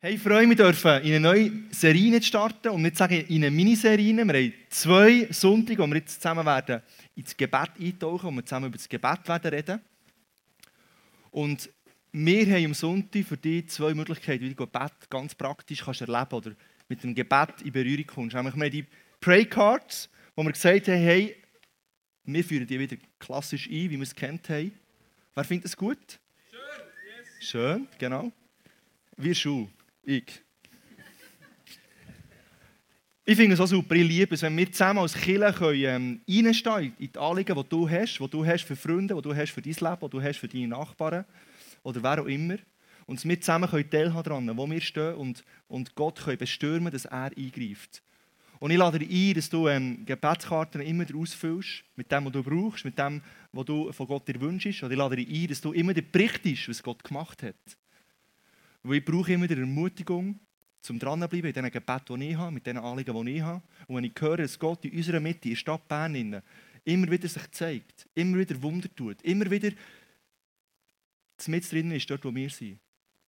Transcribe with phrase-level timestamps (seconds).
[0.00, 3.42] Hey, ich freue mich, dürfen in eine neue Serie zu starten und nicht sagen in
[3.42, 4.14] eine Miniserie.
[4.14, 6.82] Wir haben zwei Sonntage, wo wir jetzt zusammen werden
[7.16, 9.80] ins Gebet eintauchen und wir zusammen über das Gebet werden reden.
[11.32, 11.68] Und
[12.12, 16.32] wir haben am Sonntag für dich zwei Möglichkeiten, wie du Gebet ganz praktisch kannst erleben
[16.32, 16.52] oder
[16.88, 18.36] mit dem Gebet in Berührung kommst.
[18.36, 18.86] Nämlich wir haben die
[19.20, 21.34] Pray Cards, wo wir gesagt haben, hey,
[22.22, 24.70] wir führen die wieder klassisch ein, wie wir es kennt haben.
[25.34, 26.20] Wer findet es gut?
[26.48, 26.60] Schön,
[27.40, 27.48] yes.
[27.48, 28.30] Schön, genau.
[29.16, 29.68] Wir Schuhe.
[30.08, 30.40] Ich.
[33.26, 36.20] Ich finde es auch super, ich liebe es, wenn wir zusammen als Kirche können, ähm,
[36.24, 39.60] in die Anliegen, die du hast, die du hast für Freunde, die du hast für
[39.60, 41.26] dein Leben, die du hast für deine Nachbarn
[41.82, 42.56] oder wer auch immer.
[43.04, 47.04] Und wir zusammen können teilhaben daran, wo wir stehen und, und Gott können bestürmen, dass
[47.04, 48.02] er eingreift.
[48.60, 52.42] Und ich lade dich ein, dass du ähm, Gebetskarten immer ausfüllst, mit dem, was du
[52.42, 53.20] brauchst, mit dem,
[53.52, 54.82] was du von Gott dir wünschst.
[54.82, 57.56] Und ich lade dich ein, dass du immer berichtest, was Gott gemacht hat.
[58.82, 60.40] Weil ich brauche immer die Ermutigung,
[60.80, 63.62] zum dranbleiben in diesen Gebeten, die ich habe, mit diesen Anliegen, die ich habe.
[63.86, 66.42] Und wenn ich höre, dass Gott in unserer Mitte, in der Stadt Bern,
[66.84, 69.70] immer wieder sich zeigt, immer wieder Wunder tut, immer wieder
[71.46, 72.80] mit drin ist, dort wo wir sind,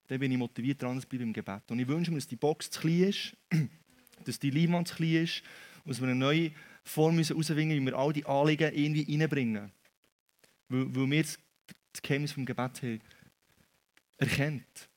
[0.09, 1.71] dann bin ich motiviert, dran zu bleiben im Gebet.
[1.71, 3.37] Und ich wünsche mir, dass die Box zu klein ist,
[4.25, 5.43] dass die Leinwand zu klein ist
[5.84, 6.51] und dass wir eine neue
[6.83, 9.71] Form herausfinden müssen, wie wir all die Anliegen irgendwie reinbringen.
[10.69, 13.01] Weil, weil wir das Geheimnis vom Gebet haben
[14.19, 14.90] erkennt.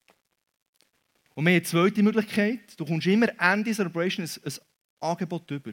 [1.36, 2.80] Und wir haben eine zweite Möglichkeit.
[2.80, 4.54] Du kommst immer Ende Celebration ein, ein
[5.00, 5.72] Angebot über.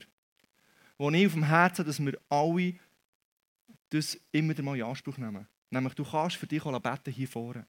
[0.97, 2.75] Wo ich auf dem Herzen dass wir alle
[3.91, 5.47] das immer mal in Anspruch nehmen.
[5.70, 7.67] Nämlich, du kannst für dich beten hier vorne.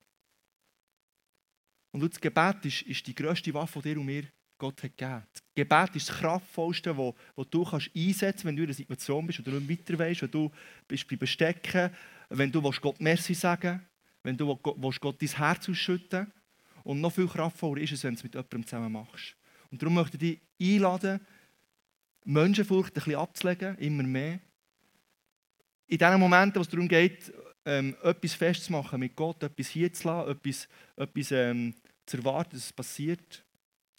[1.92, 4.24] Und das Gebet ist, ist die grösste Waffe, die dir und mir
[4.58, 5.24] Gott hat gegeben.
[5.34, 9.28] Das Gebet ist das Kraftvollste, das du kannst einsetzen kannst, wenn du in einer Situation
[9.28, 10.52] bist oder nicht weiter weißt, wenn du
[10.88, 11.92] bist bei Bestecken,
[12.30, 13.88] wenn du Gott Merci sagen willst,
[14.24, 16.41] wenn du Gott dein Herz ausschütten willst.
[16.84, 19.36] Und noch viel kraftvoller ist es, wenn du es mit jemandem zusammen machst.
[19.70, 21.20] Und darum möchte ich dich einladen,
[22.24, 24.40] Menschenfurcht ein bisschen abzulegen, immer mehr.
[25.88, 27.34] In den Momenten, wo es darum geht,
[27.66, 31.74] ähm, etwas festzumachen mit Gott, etwas hier zu lassen, etwas, etwas ähm,
[32.06, 33.44] zu erwarten, dass es passiert,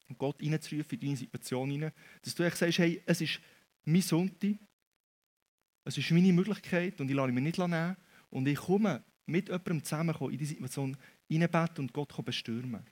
[0.09, 1.93] und Gott reinzurufen in deine Situation hinein,
[2.23, 3.41] dass du sagst, hey, es ist
[3.85, 4.57] mein Sonntag,
[5.85, 7.97] es ist meine Möglichkeit und ich lasse mich nicht nehmen
[8.31, 10.97] und ich komme mit jemandem zusammen in diese Situation
[11.41, 12.85] reinbeten und Gott bestürmen.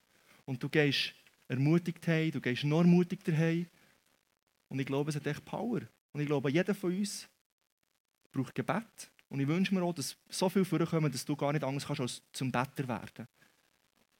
[0.44, 1.14] Und du gehst
[1.48, 3.66] ermutigt heim, du gehst noch ermutigter heim.
[4.68, 5.80] Und ich glaube, es hat echt Power.
[6.12, 7.28] Und ich glaube, jeder von uns
[8.32, 9.10] braucht Gebet.
[9.28, 12.00] Und ich wünsche mir auch, dass so viel vorkommen, dass du gar nicht Angst hast,
[12.00, 13.26] als zum Better werden.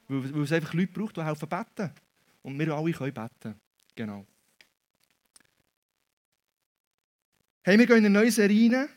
[0.08, 1.92] Weil, weil es einfach Leute braucht, die helfen beten.
[2.42, 3.60] Und wir alle können beten.
[3.94, 4.26] Genau.
[7.62, 8.88] Hey, wir gehen in eine neue Serie rein.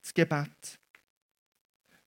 [0.00, 0.78] Das Gebet.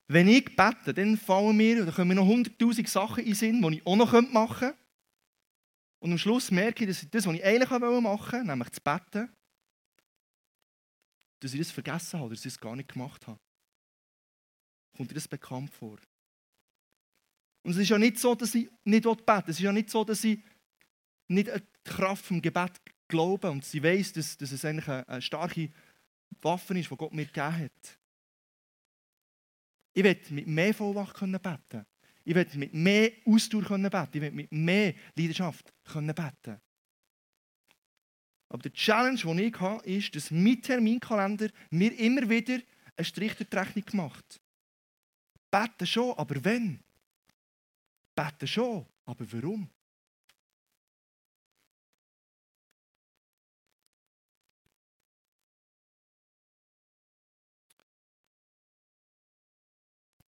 [0.08, 3.78] Wenn ich bete, dann fallen mir, oder kommen mir noch hunderttausend Sachen in Sinn, die
[3.78, 4.78] ich auch noch machen könnte.
[6.00, 8.82] Und am Schluss merke ich, dass ich das, was ich eigentlich machen wollte, nämlich zu
[8.82, 9.30] beten,
[11.40, 13.40] dass ich das vergessen habe, dass ich es gar nicht gemacht habe.
[14.96, 15.98] Kommt dir das bekannt vor?
[17.64, 19.18] Und es ist ja nicht so, dass ich nicht will.
[19.48, 20.40] Es ist ja nicht so, dass ich
[21.28, 25.22] nicht an die Kraft vom Gebet glaube und sie weiß, dass, dass es eigentlich eine
[25.22, 25.72] starke
[26.42, 28.00] Waffe ist, die Gott mir gegeben hat.
[29.96, 31.86] Ich will mit mehr Vollmacht beten
[32.26, 36.62] Ich will mit mehr Ausdauer beten Ich will mit mehr Leidenschaft beten
[38.50, 42.60] Aber der Challenge, den ich habe, ist, dass mein Terminkalender mir immer wieder
[42.98, 44.42] einen Strich durch die Rechnung macht.
[45.50, 46.84] Beten schon, aber wenn?
[48.14, 49.70] Beten schon, aber warum?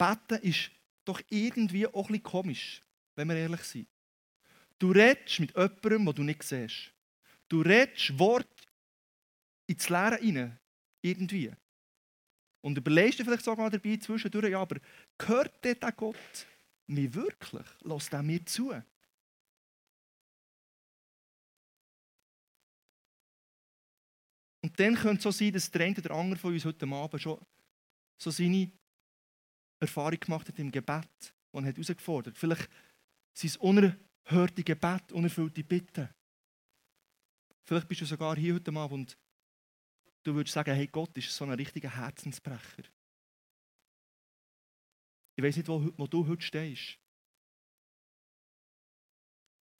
[0.02, 0.72] Beten ist
[1.06, 2.82] doch irgendwie auch ein bisschen komisch,
[3.16, 3.88] wenn wir ehrlich sind.
[4.80, 6.92] Du redest mit jemandem, den du nicht siehst.
[7.48, 8.68] Du redest Wort
[9.68, 10.60] ins Leere hinein.
[11.04, 11.52] Irgendwie.
[12.62, 14.78] Und überlegst dir vielleicht sogar dabei zwischendurch, ja, aber
[15.20, 16.48] gehört der Gott
[16.88, 17.68] mir wirklich?
[17.82, 18.72] Lass er mir zu?
[24.64, 27.22] Und dann könnte es so sein, dass der eine oder andere von uns heute Abend
[27.22, 27.40] schon
[28.18, 28.72] so seine
[29.82, 32.38] Erfahrung gemacht hat im Gebet und hat herausgefordert.
[32.38, 32.70] Vielleicht
[33.34, 36.10] es unerhörte Gebet, unerfüllte Bitten.
[37.64, 39.18] Vielleicht bist du sogar hier heute Abend und
[40.24, 42.84] du würdest sagen, hey, Gott ist so ein richtiger Herzensbrecher.
[45.36, 47.00] Ich weiß nicht, wo, wo du heute stehst.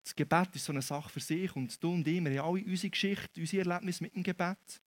[0.04, 2.66] Das Gebet ist so eine Sache für sich und du und ich, wir haben alle
[2.66, 4.82] unsere Geschichte, unsere Erlebnisse mit dem Gebet.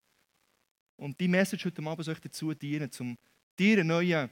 [0.96, 3.16] Und die Message heute Abend soll euch dazu dienen, um
[3.58, 4.30] dir einen neuen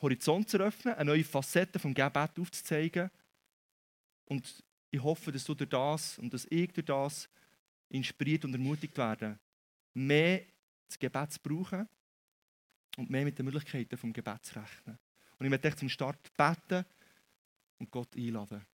[0.00, 3.10] Horizont zu öffnen, eine neue Facette vom Gebet aufzuzeigen
[4.26, 7.28] und ich hoffe, dass du durch das und dass ich durch das
[7.88, 9.38] inspiriert und ermutigt werde,
[9.94, 10.44] mehr
[10.86, 11.88] das Gebet zu brauchen
[12.96, 14.98] und mehr mit den Möglichkeiten vom Gebet zu rechnen.
[15.38, 16.84] Und ich möchte zum Start beten
[17.78, 18.64] und Gott einladen.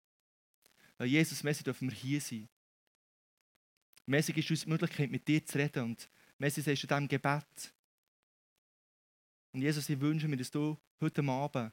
[0.99, 2.49] Weil Jesus, Messi dürfen wir hier sein.
[4.07, 5.85] Messi ist uns die Möglichkeit, mit dir zu reden.
[5.85, 6.09] Und
[6.39, 7.75] Messi sagst du in diesem Gebet.
[9.57, 11.73] Und Jesus, ich wünsche mir, dass du heute Abend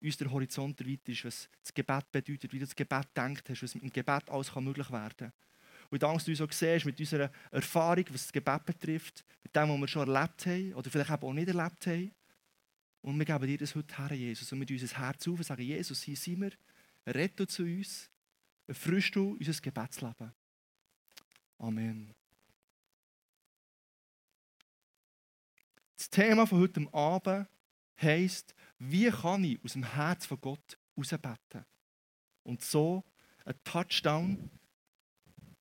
[0.00, 3.72] uns der Horizont erweiterst, was das Gebet bedeutet, wie du das Gebet denkt hast, was
[3.72, 5.32] dem Gebet alles möglich werden kann.
[5.90, 9.56] Und danke, dass du uns auch siehst, mit unserer Erfahrung, was das Gebet betrifft, mit
[9.56, 12.12] dem, was wir schon erlebt haben oder vielleicht auch nicht erlebt haben.
[13.00, 14.52] Und wir geben dir das heute her, Jesus.
[14.52, 16.52] Und mit unser Herz auf und sagen, Jesus, hier sind wir,
[17.08, 18.08] rette zu uns,
[18.68, 20.32] erfrisch du unser Gebetsleben.
[21.58, 22.14] Amen.
[26.00, 27.46] Das Thema von heute Abend
[28.00, 31.66] heisst, wie kann ich aus dem Herz von Gott rausbeten?
[32.42, 33.04] Und so
[33.44, 34.50] ein Touchdown,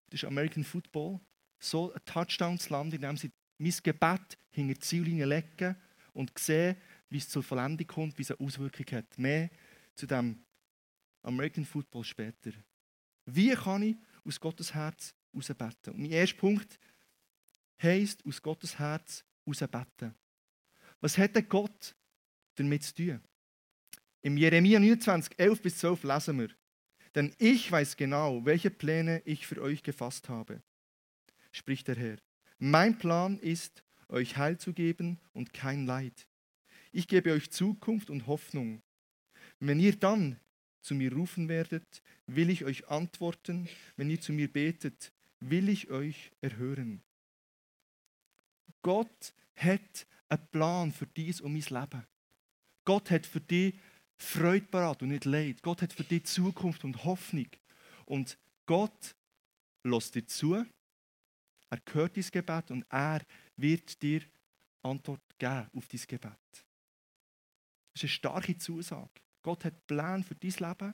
[0.09, 1.19] das ist American Football,
[1.59, 5.75] so ein Touchdown zu landen, indem sie mein Gebet hinter die Ziellinie legen
[6.13, 6.77] und sehen,
[7.09, 9.17] wie es zur Vollendung kommt, wie es eine Auswirkung hat.
[9.17, 9.49] Mehr
[9.93, 10.41] zu dem
[11.21, 12.51] American Football später.
[13.25, 15.95] Wie kann ich aus Gottes Herz rausbeten?
[15.95, 16.79] Und mein erster Punkt
[17.83, 20.15] heisst, aus Gottes Herz rausbeten.
[21.01, 21.95] Was denn Gott
[22.55, 23.21] damit zu tun?
[24.21, 26.49] Im Jeremia 29, 11 bis 12 lesen wir,
[27.15, 30.61] denn ich weiß genau, welche Pläne ich für euch gefasst habe,
[31.51, 32.17] spricht der Herr.
[32.57, 36.27] Mein Plan ist, euch Heil zu geben und kein Leid.
[36.91, 38.81] Ich gebe euch Zukunft und Hoffnung.
[39.59, 40.39] Wenn ihr dann
[40.81, 43.69] zu mir rufen werdet, will ich euch antworten.
[43.95, 47.01] Wenn ihr zu mir betet, will ich euch erhören.
[48.81, 52.05] Gott hat einen Plan für dies und mein Leben.
[52.85, 53.75] Gott hat für dich
[54.17, 55.61] Freude parat und nicht Leid.
[55.61, 57.47] Gott hat für dich Zukunft und Hoffnung.
[58.05, 59.15] Und Gott
[59.83, 60.65] lässt dir zu,
[61.69, 63.21] er hört dein Gebet und er
[63.55, 64.21] wird dir
[64.81, 66.65] Antwort geben auf dein Gebet.
[67.93, 69.21] Das ist eine starke Zusage.
[69.41, 70.93] Gott hat Pläne für dein Leben,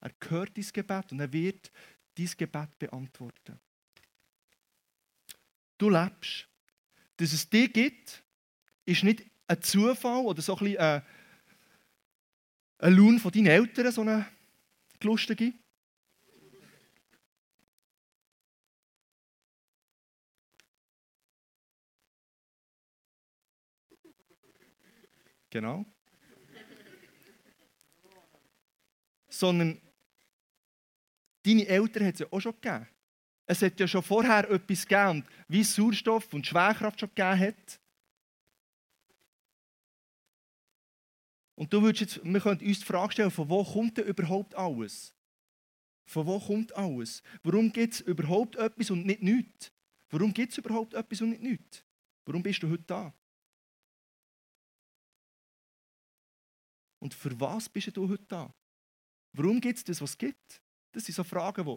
[0.00, 1.70] er hört dein Gebet und er wird
[2.14, 3.58] dein Gebet beantworten.
[5.78, 6.48] Du lebst.
[7.18, 8.22] Dass es dich gibt,
[8.86, 11.02] ist nicht ein Zufall oder so ein bisschen ein,
[12.78, 14.26] ein Lohn von deinen Eltern, so eine
[15.02, 15.52] Lustige.
[25.50, 25.86] Genau.
[29.28, 29.80] Sondern
[31.42, 32.88] deine Eltern hat es ja auch schon gegeben.
[33.46, 37.80] Es hat ja schon vorher etwas gegeben, wie Sauerstoff und Schwerkraft schon gegeben hat.
[41.56, 44.54] Und du würdest jetzt, wir können uns die Frage stellen, von wo kommt denn überhaupt
[44.54, 45.14] alles?
[46.04, 47.22] Von wo kommt alles?
[47.42, 49.72] Warum gibt es überhaupt etwas und nicht nichts?
[50.10, 51.82] Warum gibt es überhaupt etwas und nicht nichts?
[52.26, 53.14] Warum bist du heute da?
[56.98, 58.54] Und für was bist du heute da?
[59.32, 60.62] Warum gibt es das, was es gibt?
[60.92, 61.76] Das sind so Fragen, die,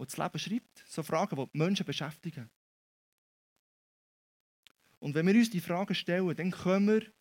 [0.00, 0.84] die das Leben schreibt.
[0.86, 2.50] So Fragen, die die Menschen beschäftigen.
[4.98, 7.12] Und wenn wir uns die Fragen stellen, dann kommen wir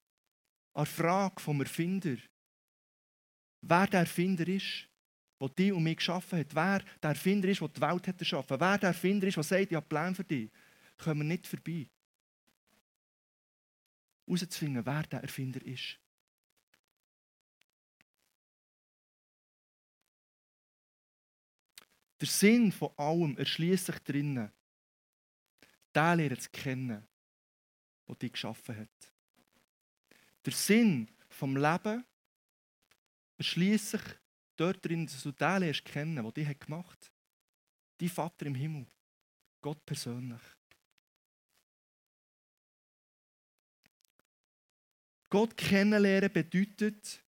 [0.74, 2.18] an die Frage vom Erfinder.
[3.62, 4.88] Wer der Erfinder ist,
[5.40, 6.56] der dich und mich geschaffen hat.
[6.56, 8.60] Wer der Erfinder ist, der die Welt hat erschaffen.
[8.60, 10.50] Wer der Erfinder ist, der sagt, ich habe Pläne für dich.
[10.98, 11.90] Kommen wir nicht vorbei.
[14.26, 16.00] Herauszufinden, wer der Erfinder ist.
[22.20, 24.50] Der Sinn von allem erschließt sich drinnen.
[25.94, 27.06] Der lernt zu kennen,
[28.08, 29.13] der dich geschaffen hat.
[30.46, 32.06] Der Sinn vom Leben
[33.38, 34.02] erschließt sich
[34.56, 37.12] dort drin, dass du den lernst kennen, der dich gemacht hat.
[37.98, 38.86] Dein Vater im Himmel.
[39.62, 40.42] Gott persönlich.
[45.30, 47.24] Gott kennenlernen bedeutet,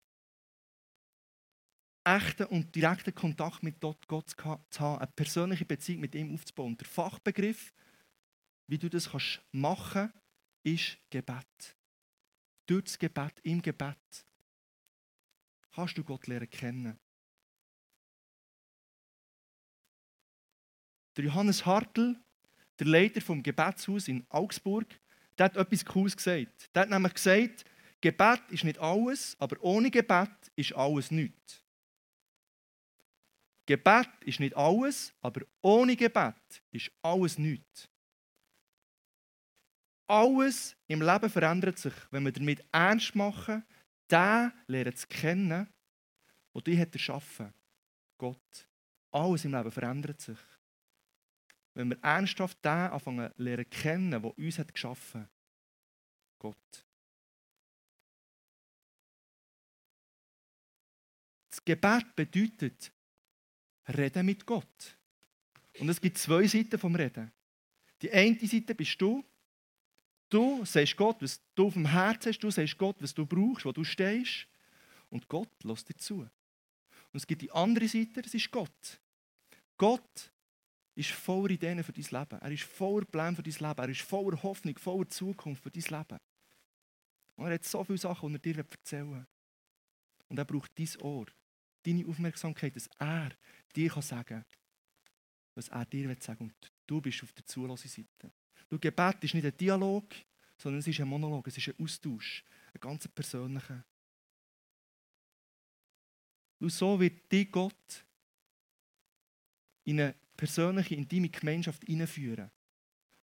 [2.04, 6.76] echten und direkten Kontakt mit Gott zu haben, eine persönliche Beziehung mit ihm aufzubauen.
[6.76, 7.72] Der Fachbegriff,
[8.66, 9.08] wie du das
[9.52, 10.16] machen kannst,
[10.64, 11.76] ist Gebet
[12.66, 14.26] durch das Gebet, im Gebet,
[15.74, 16.98] kannst du Gott lernen kennen.
[21.16, 22.16] Der Johannes Hartl,
[22.78, 24.86] der Leiter vom Gebetshaus in Augsburg,
[25.36, 26.74] der hat etwas Cooles gesagt.
[26.74, 27.64] Der hat nämlich gesagt,
[28.00, 31.62] Gebet ist nicht alles, aber ohne Gebet ist alles nichts.
[33.66, 37.88] Gebet ist nicht alles, aber ohne Gebet ist alles nichts.
[40.12, 43.64] Alles im Leben verändert sich, wenn wir damit ernst machen,
[44.10, 45.66] den lernen zu kennen,
[46.54, 47.54] der dich hat erschaffen
[48.18, 48.68] Gott.
[49.10, 50.38] Alles im Leben verändert sich.
[51.72, 55.30] Wenn wir ernsthaft den anfangen lernen kennen, der uns hat geschaffen hat.
[56.38, 56.86] Gott.
[61.48, 62.92] Das Gebet bedeutet,
[63.88, 64.98] reden mit Gott.
[65.78, 67.32] Und es gibt zwei Seiten vom Reden.
[68.02, 69.24] Die eine Seite bist du.
[70.32, 72.38] Du sagst Gott, was du auf dem Herzen hast.
[72.38, 74.48] Du sagst Gott, was du brauchst, wo du stehst.
[75.10, 76.20] Und Gott lässt dir zu.
[76.20, 76.30] Und
[77.12, 78.98] es gibt die andere Seite, das ist Gott.
[79.76, 80.32] Gott
[80.94, 82.40] ist voller Ideen für dein Leben.
[82.40, 83.78] Er ist voller Pläne für dein Leben.
[83.78, 86.18] Er ist voller Hoffnung, voller Zukunft für dein Leben.
[87.36, 89.26] Und er hat so viele Sachen, die er dir erzählen will.
[90.28, 91.26] Und er braucht dein Ohr,
[91.82, 93.32] deine Aufmerksamkeit, dass er
[93.76, 94.44] dir sagen kann,
[95.54, 96.46] was er dir sagen will.
[96.46, 98.32] Und du bist auf der zulassenden Seite.
[98.68, 100.14] Du, Gebet ist nicht ein Dialog,
[100.56, 103.84] sondern es ist ein Monolog, es ist ein Austausch, ein ganz persönlicher.
[106.60, 108.04] Und so wird dich Gott
[109.84, 112.50] in eine persönliche, intime Gemeinschaft hineinführen,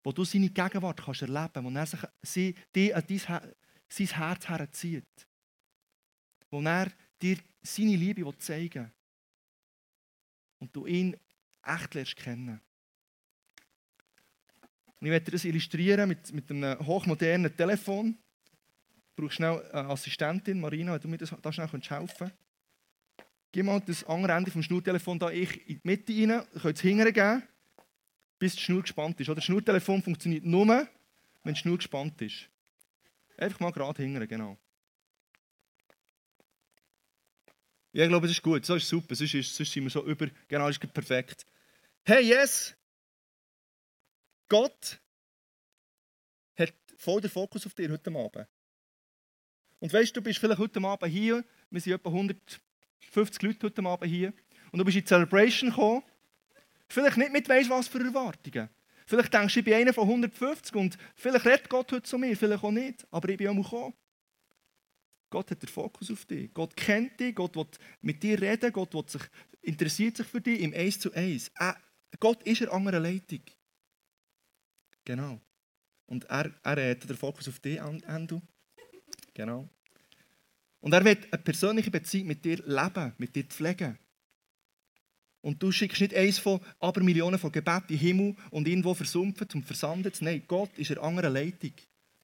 [0.02, 3.54] wo du seine Gegenwart kannst erleben wo er sich, sie, dich an dein,
[3.88, 5.26] sein Herz herzieht,
[6.50, 6.90] wo er
[7.20, 8.92] dir seine Liebe zeigen will
[10.58, 11.16] und du ihn
[11.62, 12.60] echt lernst kennen.
[15.06, 18.18] Und ich werde das illustrieren mit, mit einem hochmodernen Telefon.
[19.10, 22.24] Ich brauche schnell eine Assistentin, Marina, wenn du mir das, da schnell helfen kannst.
[23.52, 26.42] Gib mal das andere Ende vom Schnurtelefon da ich in die Mitte rein.
[26.52, 27.42] Ich kann es hingern geben,
[28.40, 29.28] bis die Schnur gespannt ist.
[29.28, 32.48] Oder das Schnurtelefon funktioniert nur, wenn die Schnur gespannt ist.
[33.36, 34.58] Einfach mal gerade hingern, genau.
[37.92, 38.66] Ja, ich glaube, das ist gut.
[38.66, 39.14] So ist super.
[39.14, 40.26] Sonst, ist, sonst sind wir so über.
[40.48, 41.46] Genau, das ist perfekt.
[42.02, 42.76] Hey, yes!
[44.48, 45.00] Gott
[46.56, 48.46] hat voll den Fokus auf dir heute Abend.
[49.78, 51.44] Und weißt du, du bist vielleicht heute Abend hier.
[51.70, 54.32] Wir sind etwa 150 Leute heute Abend hier.
[54.72, 56.02] Und du bist in die Celebration gekommen.
[56.88, 58.70] Vielleicht nicht mit weiss was für Erwartungen.
[59.06, 62.36] Vielleicht denkst du, ich bin einer von 150 und vielleicht redet Gott heute zu mir,
[62.36, 63.06] vielleicht auch nicht.
[63.10, 63.94] Aber ich bin auch gekommen.
[65.30, 66.52] Gott hat den Fokus auf dich.
[66.54, 67.66] Gott kennt dich, Gott will
[68.00, 69.22] mit dir reden, Gott will sich,
[69.62, 71.50] interessiert sich für dich im Eins zu Eins.
[71.58, 71.74] Äh,
[72.18, 73.42] Gott ist eine andere Leitung.
[75.06, 75.40] Genau.
[76.06, 78.40] Und er, er hat den Fokus auf dich, Andrew.
[79.32, 79.68] Genau.
[80.80, 83.98] Und er wird eine persönliche Beziehung mit dir leben, mit dir pflegen.
[85.40, 88.94] Und du schickst nicht eins von aber Millionen von Gebeten in den Himmel und irgendwo
[88.94, 90.20] versumpfen und versandet.
[90.20, 91.72] Nein, Gott ist eine andere Leitung.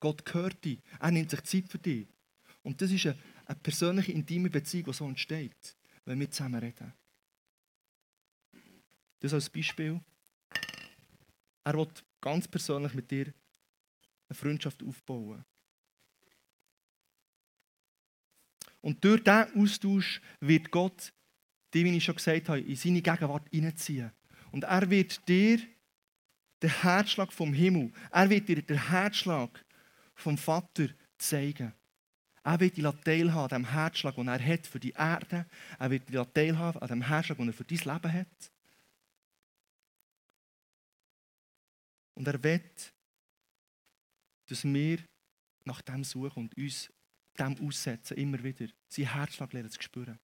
[0.00, 0.78] Gott gehört dir.
[0.98, 2.08] Er nimmt sich Zeit für dich.
[2.62, 6.92] Und das ist eine, eine persönliche, intime Beziehung, die so entsteht, wenn wir zusammen reden.
[9.20, 10.00] Das als Beispiel.
[11.64, 11.88] Er will
[12.22, 13.34] ganz persönlich mit dir
[14.28, 15.44] eine Freundschaft aufbauen.
[18.80, 21.12] Und durch diesen Austausch wird Gott,
[21.74, 24.10] die, wie ich schon gesagt habe, in seine Gegenwart hineinziehen.
[24.50, 25.60] Und er wird dir
[26.62, 29.64] den Herzschlag vom Himmel, er wird dir den Herzschlag
[30.14, 30.88] vom Vater
[31.18, 31.72] zeigen.
[32.44, 35.46] Er wird dich teilhaben an dem Herzschlag, den er hat für die Erde.
[35.78, 38.52] Er wird dich teilhaben an dem Herzschlag, den er für dein Leben hat.
[42.14, 42.60] Und er will,
[44.48, 44.98] dass wir
[45.64, 46.90] nach dem suchen und uns
[47.38, 48.66] dem aussetzen, immer wieder.
[48.88, 50.18] Sein Herzschlag lernen zu spüren.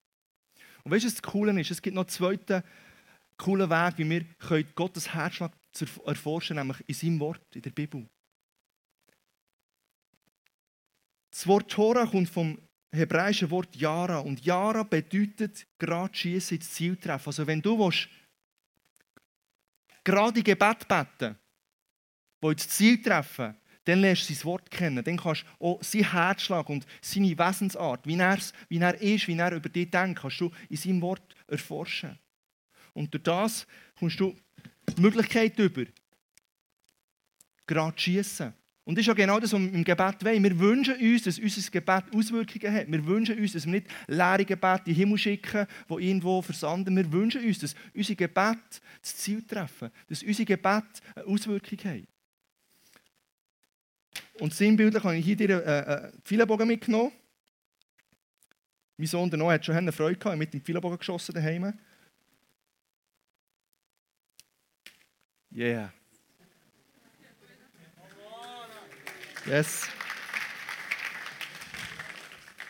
[0.84, 1.70] Und weißt du, was das Coole ist?
[1.70, 2.62] Es gibt noch einen zweiten
[3.36, 5.52] coolen Weg, wie wir Gottes Herzschlag
[6.04, 8.06] erforschen können, nämlich in seinem Wort, in der Bibel.
[11.30, 12.58] Das Wort Tora kommt vom
[12.90, 14.18] hebräischen Wort Yara.
[14.18, 17.28] Und Yara bedeutet gerade schießen ins Ziel treffen.
[17.28, 18.08] Also wenn du willst,
[20.02, 21.38] gerade Gebet beten
[22.42, 23.54] die ins Ziel treffen,
[23.84, 25.02] dann lernst du sein Wort kennen.
[25.02, 29.38] Dann kannst du auch seinen Herzschlag und seine Wesensart, wie er, wie er ist, wie
[29.38, 32.18] er über dich denkt, kannst du in seinem Wort erforschen.
[32.92, 33.66] Und durch das
[33.98, 34.36] kommst du
[34.96, 35.84] die Möglichkeit über,
[37.66, 38.52] gerade zu schiessen.
[38.84, 40.42] Und das ist ja genau das, was wir im Gebet wollen.
[40.42, 42.90] Wir wünschen uns, dass unser Gebet Auswirkungen hat.
[42.90, 46.96] Wir wünschen uns, dass wir nicht leere Gebete in den Himmel schicken, die irgendwo versanden.
[46.96, 52.06] Wir wünschen uns, dass unsere Gebete das Ziel treffen, dass unsere Gebete eine Auswirkung haben.
[54.40, 57.12] Und sinnbildlich habe ich hier dir einen äh, äh, Pfeilenbogen mitgenommen.
[58.96, 61.78] Mein Sohn der Noah hat schon eine Freude gehabt, mit dem Pfeilenbogen geschossen daheim.
[65.52, 65.92] Yeah.
[69.46, 69.88] Yes.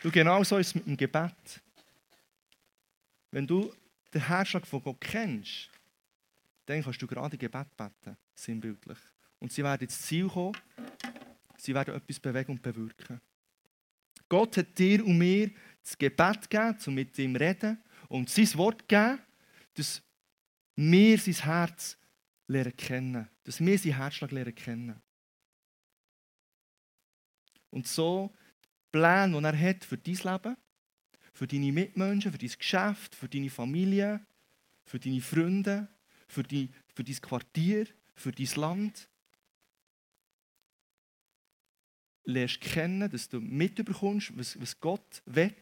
[0.01, 1.61] Du, genau so ist es mit dem Gebet.
[3.31, 3.73] Wenn du
[4.13, 5.69] den Herzschlag von Gott kennst,
[6.65, 8.97] dann kannst du gerade Gebet beten, sinnbildlich.
[9.39, 10.55] Und sie werden ins Ziel kommen,
[11.61, 13.21] sie werden etwas bewegen und bewirken.
[14.27, 15.51] Gott hat dir und mir
[15.81, 19.19] das Gebet gegeben, um mit ihm zu reden und sein Wort gegeben,
[19.73, 20.01] dass
[20.75, 21.97] wir sein Herz
[22.47, 23.29] lernen kennen.
[23.43, 25.01] Dass wir sein Herzschlag lernen kennen.
[27.71, 30.57] Und so die Pläne, die er hat für dein Leben,
[31.33, 34.25] für deine Mitmenschen, für dein Geschäft, für deine Familie,
[34.85, 35.87] für deine Freunde,
[36.27, 39.08] für, die, für dein Quartier, für dein Land.
[42.23, 45.55] Lernst kennen, dass du mitbekommst, was, was Gott will.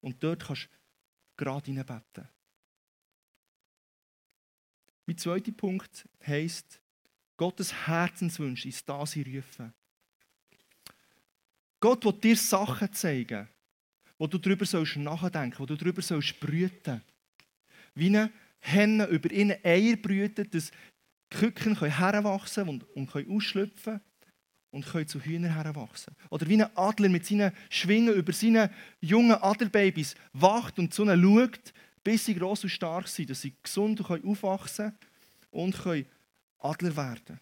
[0.00, 0.68] Und dort kannst du
[1.36, 2.28] gerade hineinbeten.
[5.06, 6.80] Mein zweiter Punkt heisst,
[7.36, 9.72] Gottes Herzenswunsch ins Dasein rufen.
[11.80, 13.48] Gott will dir Sachen zeigen,
[14.18, 14.66] wo du darüber
[14.96, 16.02] nachdenken sollst, wo du darüber
[16.40, 17.02] brüten
[17.94, 20.72] Wie eine Henne über ihre Eier brütet, dass
[21.30, 24.00] Küken heranwachsen können und, und ausschlüpfen
[24.70, 26.14] und können zu Hühnern heranwachsen.
[26.30, 28.70] Oder wie ein Adler mit seinen Schwingen über seine
[29.00, 31.72] jungen Adlerbabys wacht und zu ihnen schaut,
[32.04, 34.98] bis sie gross und stark sind, dass sie gesund aufwachsen können
[35.50, 36.06] und können
[36.58, 37.40] Adler werden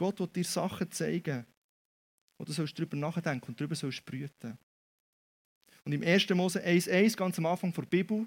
[0.00, 1.44] Gott will dir Sachen zeigen,
[2.38, 4.56] wo du darüber nachdenken und darüber sollst brüten.
[5.84, 6.30] Und im 1.
[6.30, 8.26] Mose 1,1, ganz am Anfang der Bibel,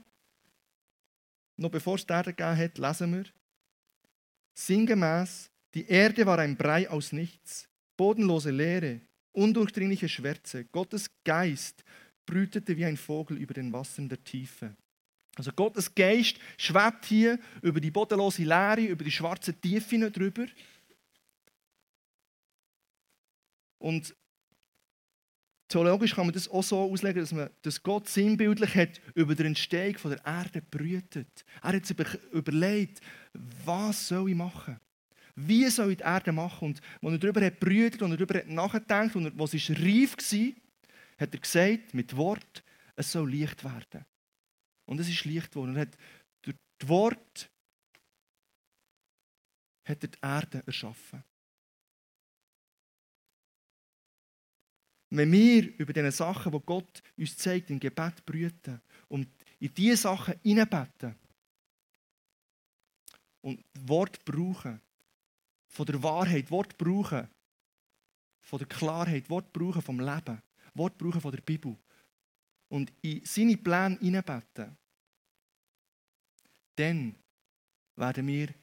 [1.58, 3.26] noch bevor es die Erde gegeben hat, lesen wir,
[4.54, 9.02] sinngemäß, die Erde war ein Brei aus nichts, bodenlose Leere,
[9.32, 10.66] undurchdringliche Schwärze.
[10.66, 11.84] Gottes Geist
[12.26, 14.76] brütete wie ein Vogel über den Wassern der Tiefe.
[15.36, 20.46] Also Gottes Geist schwebt hier über die bodenlose Leere, über die schwarze Tiefe drüber.
[23.80, 24.16] Und
[25.68, 29.44] theologisch kann man das auch so auslegen, dass, man, dass Gott sinnbildlich hat über die
[29.44, 31.44] Entstehung der Erde brütet.
[31.64, 31.98] Er hat sich
[32.32, 33.02] überlegt,
[33.66, 34.80] was soll ich machen?
[35.36, 36.68] Wie soll ich die Erde machen?
[36.68, 40.16] Und als er darüber hat brütet und er darüber hat nachgedacht und was ist reif
[40.18, 40.54] war,
[41.18, 42.64] hat er gesagt, mit Wort,
[42.96, 44.06] es soll Licht werden.
[44.86, 45.76] Und es ist Licht geworden.
[45.76, 45.98] Er hat
[46.42, 47.50] durch das Wort
[49.86, 51.24] hat er die Erde erschaffen.
[55.10, 59.98] Wenn wir über diese Sachen, die Gott uns zeigt, im Gebet brüten und in diese
[59.98, 61.16] Sachen hineinbeten
[63.42, 64.82] und Wort brauchen,
[65.74, 67.28] von der Wahrheit, Wort brauchen,
[68.42, 70.42] von der Klarheit, Wort brauchen vom Leben,
[70.76, 71.76] Wort brauchen von der Bibel
[72.70, 74.78] und in seine Pläne hineinbeten,
[76.76, 77.16] dann
[77.96, 78.54] werden wir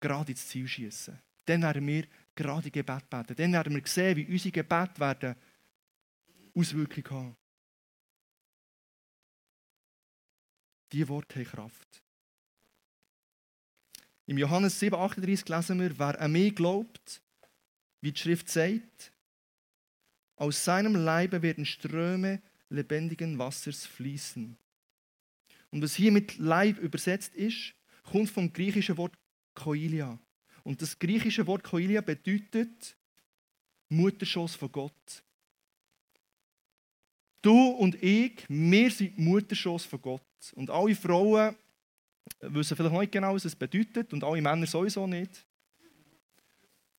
[0.00, 1.18] gerade ins Ziel schießen.
[1.44, 3.34] Dann werden wir gerade Gebet beten.
[3.36, 5.36] Dann werden wir sehen, wie unsere Gebete werden
[6.54, 7.36] Auswirkungen haben.
[10.92, 12.03] Diese Worte haben Kraft.
[14.26, 17.22] Im Johannes 7,38 lesen wir, wer an mich glaubt,
[18.00, 19.12] wie die Schrift sagt,
[20.36, 24.56] aus seinem Leibe werden Ströme lebendigen Wassers fließen.
[25.70, 29.14] Und was hier mit Leib übersetzt ist, kommt vom griechischen Wort
[29.54, 30.18] Koilia.
[30.62, 32.96] Und das griechische Wort Koilia bedeutet
[33.88, 35.22] Mutterschoss von Gott.
[37.42, 40.22] Du und ich, wir sind Mutterschoss von Gott.
[40.54, 41.54] Und alle Frauen
[42.40, 45.46] wissen vielleicht noch nicht genau, was es bedeutet und alle Männer sowieso nicht.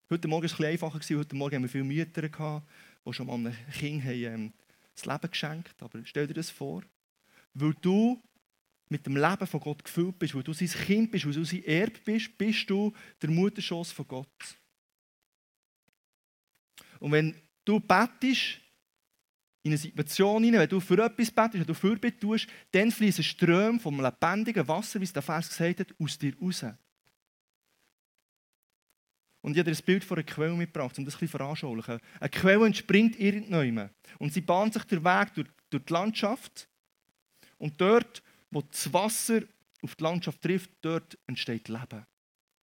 [0.10, 1.00] Heute Morgen war es ein einfacher.
[1.18, 4.54] Heute Morgen haben wir viele Mütter, die schon mal einem Kind haben, ähm,
[4.94, 5.82] das Leben geschenkt.
[5.82, 6.84] Aber stell dir das vor.
[7.54, 8.22] Weil du
[8.90, 11.64] mit dem Leben von Gott gefüllt bist, weil du sein Kind bist, weil du sein
[11.64, 14.58] Erb bist, bist du der Mutterschoss von Gott.
[17.00, 17.36] Und wenn
[17.66, 18.62] du bettest,
[19.66, 23.24] in eine Situation hinein, wenn du für etwas betest, wenn du Fürbitte tust, dann fließen
[23.24, 26.66] Ströme vom lebendigen Wasser, wie es der Vers gesagt hat, aus dir raus.
[29.42, 32.00] Und ich habe dir ein Bild von einer Quelle mitgebracht, um das ein bisschen veranschaulichen.
[32.20, 36.70] Eine Quelle entspringt irgendwann und sie bahnt sich den Weg durch, durch die Landschaft.
[37.58, 39.42] Und dort, wo das Wasser
[39.82, 42.06] auf die Landschaft trifft, dort entsteht Leben.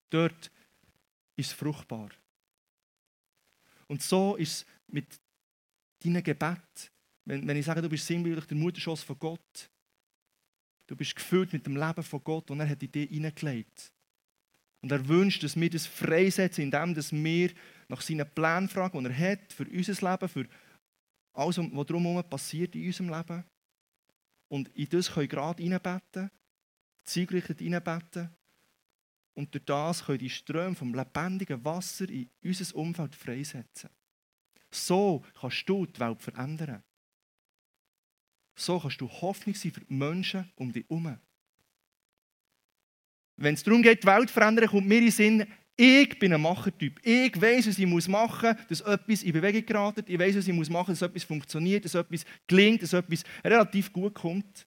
[0.08, 0.52] Dort
[1.34, 2.10] ist es fruchtbar.
[3.88, 5.18] Und so ist es mit
[5.98, 6.91] deinen Gebet.
[7.24, 9.70] Wenn, wenn ich sage, du bist sinnbildlich der Mutterschoss von Gott,
[10.86, 13.92] du bist gefüllt mit dem Leben von Gott und er hat in dich hineingelegt.
[14.80, 17.52] Und er wünscht, dass wir das freisetzen, indem dass wir
[17.88, 20.48] nach seinen Plänen fragen, die er hat für unser Leben, für
[21.34, 23.44] alles, was drumherum passiert in unserem Leben.
[24.48, 26.30] Und in das können wir gerade hineinbeten,
[27.04, 28.28] zielgerichtet hineinbeten.
[29.34, 33.88] Und durch das können die Ströme vom lebendigen Wasser in unser Umfeld freisetzen.
[34.70, 36.82] So kannst du die Welt verändern.
[38.54, 41.18] So kannst du Hoffnung sein für die Menschen um dich herum.
[43.36, 46.32] Wenn es darum geht, die Welt zu verändern, kommt mir in den Sinn, ich bin
[46.34, 47.00] ein Machertyp.
[47.02, 50.08] Ich weiß, was ich machen muss, dass etwas in Bewegung gerät.
[50.08, 53.92] Ich weiß, was ich machen muss, dass etwas funktioniert, dass etwas gelingt, dass etwas relativ
[53.92, 54.66] gut kommt.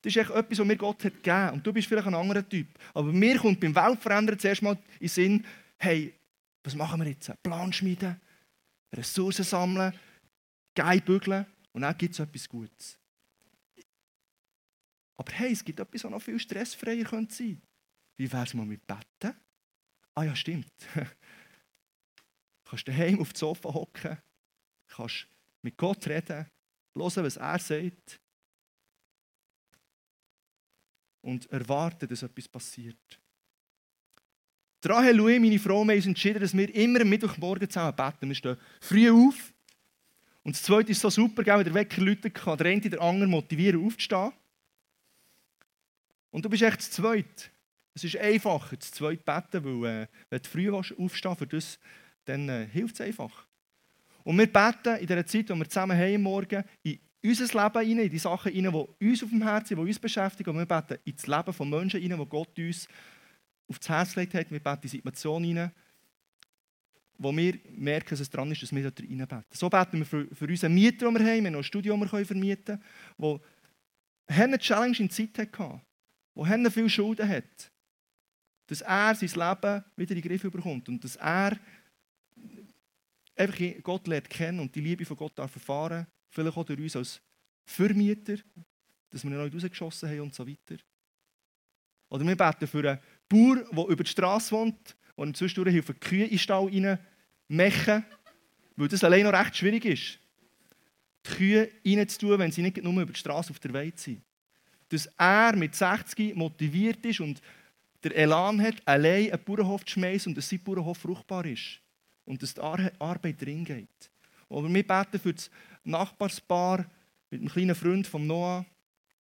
[0.00, 1.50] Das ist echt etwas, was mir Gott hat gegeben.
[1.50, 2.68] Und du bist vielleicht ein anderer Typ.
[2.94, 5.44] Aber mir kommt beim Weltverändern zuerst mal in den Sinn,
[5.78, 6.14] hey,
[6.62, 7.30] was machen wir jetzt?
[7.42, 8.20] Plan schmieden,
[8.94, 9.92] Ressourcen sammeln,
[10.74, 12.98] geil bügeln und dann gibt es etwas Gutes.
[15.16, 17.56] Aber hey, es gibt etwas, was noch viel stressfreier sein könnte.
[18.16, 19.34] Wie wäre es mal mit Betten?
[20.14, 20.72] Ah ja, stimmt.
[20.94, 21.04] Du
[22.64, 24.18] kannst daheim auf dem Sofa hocken,
[24.88, 25.26] kannst
[25.62, 26.46] mit Gott reden,
[26.94, 28.20] hören, was er sagt
[31.22, 33.20] und erwarten, dass etwas passiert.
[34.84, 38.28] Rahel und ich, meine Frau, haben uns entschieden, dass wir immer am Mittwochmorgen zusammen beten.
[38.28, 39.52] Wir stehen früh auf.
[40.44, 43.28] Und das Zweite ist so super, wenn der Wecker läuten kann, der eine der andere
[43.28, 44.32] motivieren, aufzustehen.
[46.30, 47.50] Und du bist echt das Zweite.
[47.94, 51.78] Es ist einfacher, das Zweite beten, weil äh, wenn du früh aufstehen für das,
[52.26, 53.46] dann äh, hilft es einfach.
[54.22, 58.04] Und wir beten in der Zeit, wo wir zusammen haben Morgen, in unser Leben hinein,
[58.06, 60.50] in die Sachen hinein, die uns auf dem Herzen sind, die uns beschäftigen.
[60.50, 62.88] Und wir beten in das Leben von Menschen hinein, die Gott uns
[63.68, 64.50] auf das Herz gelegt hat.
[64.50, 65.72] Wir beten in Situation hinein,
[67.18, 69.44] wo wir merken, dass es dran ist, dass wir da reinbeten.
[69.52, 71.38] So beten wir für, für unseren Mieter, den wir haben.
[71.38, 72.82] Wir haben noch ein Studio, das wir vermieten
[73.16, 73.40] können,
[74.28, 75.80] der eine Challenge in Zeit hatte,
[76.44, 77.70] der viel Schulden hat.
[78.66, 81.58] Dass er sein Leben wieder in den Griff bekommt und dass er
[83.36, 86.06] einfach Gott lernt kennen und die Liebe von Gott darf erfahren.
[86.28, 87.20] Vielleicht auch durch uns als
[87.64, 88.36] Vermieter,
[89.10, 90.76] dass wir ihn neu rausgeschossen haben und so weiter.
[92.08, 96.24] Oder wir beten für einen Bauer, der über die Straße wohnt und zwischendurch helfen, Kühe
[96.24, 98.04] in den Stall reinmachen,
[98.76, 100.18] weil das allein noch recht schwierig ist.
[101.26, 104.22] Die Kühe reinzutun, wenn sie nicht nur über die Straße auf der Weide sind.
[104.88, 107.40] Dass er mit 60 motiviert ist und
[108.02, 111.80] der Elan hat, allein einen Bauernhof zu schmeißen und dass sein Bauernhof fruchtbar ist.
[112.24, 114.10] Und dass die Arbeit drin geht.
[114.48, 115.50] Oder wir beten für das
[115.84, 116.86] Nachbarspaar
[117.30, 118.64] mit einem kleinen Freund von Noah,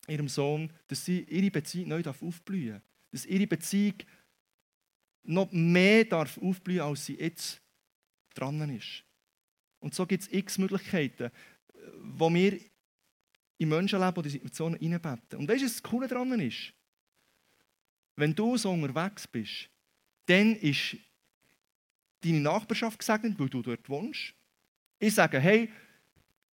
[0.09, 2.83] ihrem Sohn, dass sie ihre Beziehung neu aufblühen darf.
[3.11, 3.95] Dass ihre Beziehung
[5.25, 7.61] noch mehr darf aufblühen als sie jetzt
[8.35, 9.05] dran ist.
[9.81, 11.31] Und so gibt es x Möglichkeiten,
[11.99, 12.59] wo wir
[13.63, 15.39] in Menschenleben oder Situationen hineinbeten.
[15.39, 16.73] Und weißt du, was das Coole daran ist?
[18.17, 19.71] Wenn du so unterwegs bist,
[20.27, 20.97] dann ist
[22.21, 24.35] deine Nachbarschaft gesegnet, weil du dort wohnst.
[24.99, 25.71] Ich sage, hey,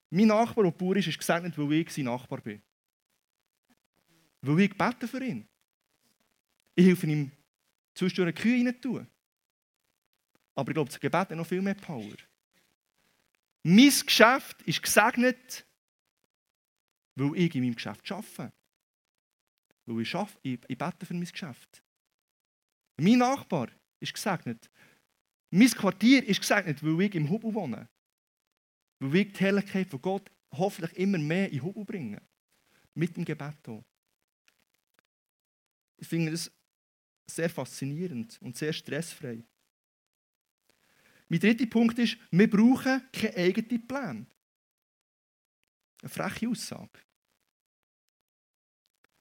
[0.10, 2.62] mein Nachbar, der Bauer ist, ist gesegnet, weil ich sein Nachbar bin.
[4.42, 5.48] Weil ich bete für ihn.
[6.76, 7.32] Ich helfe ihm,
[7.94, 9.08] zwischendurch Kühe rein tun.
[10.56, 12.16] Aber ich glaube, das Gebet hat noch viel mehr Power.
[13.64, 15.66] Mein Geschäft ist gesegnet,
[17.20, 18.54] weil ich in meinem Geschäft arbeite.
[19.86, 21.84] Weil ich, arbeite, ich, ich bete für mein Geschäft.
[22.98, 24.70] Mein Nachbar ist gesegnet.
[25.52, 27.90] Mein Quartier ist gesegnet, weil ich im Hubel wohne.
[29.00, 32.22] Weil ich die Herrlichkeit von Gott hoffentlich immer mehr in Hubel bringe.
[32.94, 33.84] Mit dem Gebet hier.
[35.98, 36.52] Ich finde das
[37.30, 39.44] sehr faszinierend und sehr stressfrei.
[41.28, 44.26] Mein dritter Punkt ist, wir brauchen keine eigenen Pläne.
[46.02, 47.00] Eine freche Aussage.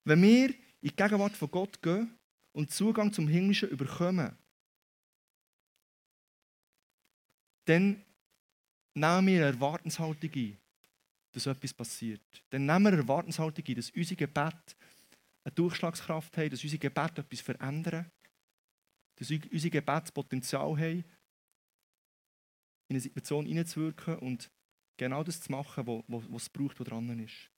[0.08, 2.18] Wenn wir in die Gegenwart von Gott gehen
[2.52, 4.34] und Zugang zum Himmlischen überkommen,
[7.66, 8.02] dann
[8.94, 10.56] nehmen wir eine Erwartenshaltung ein,
[11.32, 12.42] dass etwas passiert.
[12.48, 14.76] Dann nehmen wir eine Erwartenshaltung ein, dass unser Gebet
[15.44, 18.10] eine Durchschlagskraft haben, dass unsere Gebete etwas verändern,
[19.16, 21.04] dass unsere Gebete das Potenzial haben,
[22.88, 24.50] in eine Situation hineinzuwirken und
[24.96, 27.50] genau das zu machen, was es braucht, was dran ist.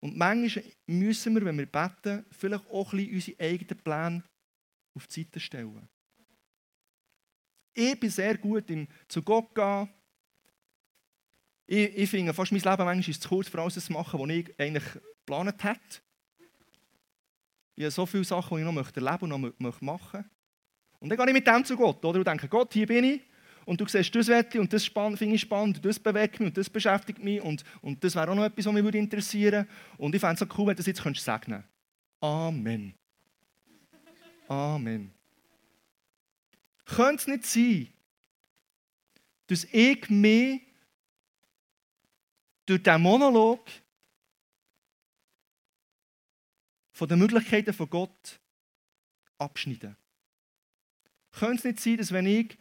[0.00, 4.24] Und manchmal müssen wir, wenn wir beten, vielleicht auch ein bisschen unsere eigenen Pläne
[4.94, 5.88] auf die Seite stellen.
[7.74, 9.88] Ich bin sehr gut im zu Gott gehen,
[11.70, 14.30] ich, ich finde fast mein Leben manchmal ist zu kurz für alles zu machen, was
[14.30, 14.84] ich eigentlich
[15.18, 16.00] geplant hätte.
[17.74, 20.24] Ich habe so viele Sachen, die ich noch möchte erleben und noch möchte machen
[20.98, 22.02] Und dann gehe ich mit dem zu Gott.
[22.02, 22.18] Oder?
[22.18, 23.20] Und denke, Gott, hier bin ich.
[23.68, 26.56] Und du siehst, das wette und das finde ich spannend, und das bewegt mich und
[26.56, 29.68] das beschäftigt mich und, und das wäre auch noch etwas, was mich interessieren würde.
[29.98, 31.62] Und ich fände es so cool, wenn du das jetzt könntest segnen
[32.18, 32.94] Amen.
[34.48, 35.12] Amen.
[36.86, 37.88] Könnte es nicht sein,
[39.48, 40.62] dass ich mich
[42.64, 43.68] durch diesen Monolog
[46.92, 48.40] von den Möglichkeiten von Gott
[49.36, 49.94] abschneiden.
[51.32, 52.56] Könnte es nicht sein, dass wenn ich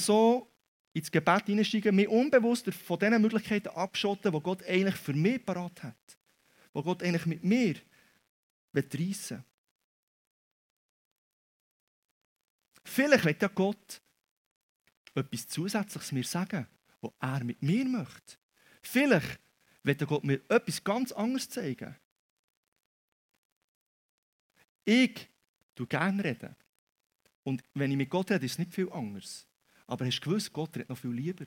[0.00, 0.50] so
[0.92, 5.82] ins Gebet hineinsteige, mich unbewusst von den Möglichkeiten abschotte, die Gott eigentlich für mich parat
[5.82, 6.18] hat,
[6.74, 7.76] die Gott eigentlich mit mir
[8.74, 9.44] reissen will.
[12.84, 14.02] Vielleicht wird ja Gott
[15.14, 16.66] etwas Zusätzliches mir sagen,
[17.00, 18.36] was er mit mir möchte.
[18.82, 19.40] Vielleicht
[19.82, 21.96] will Gott mir etwas ganz anderes zeigen.
[24.84, 25.28] Ich
[25.74, 26.54] tue gerne reden.
[27.42, 29.46] Und wenn ich mit Gott rede, ist es nicht viel anders.
[29.86, 31.46] Aber hast du gewusst, Gott redet noch viel lieber.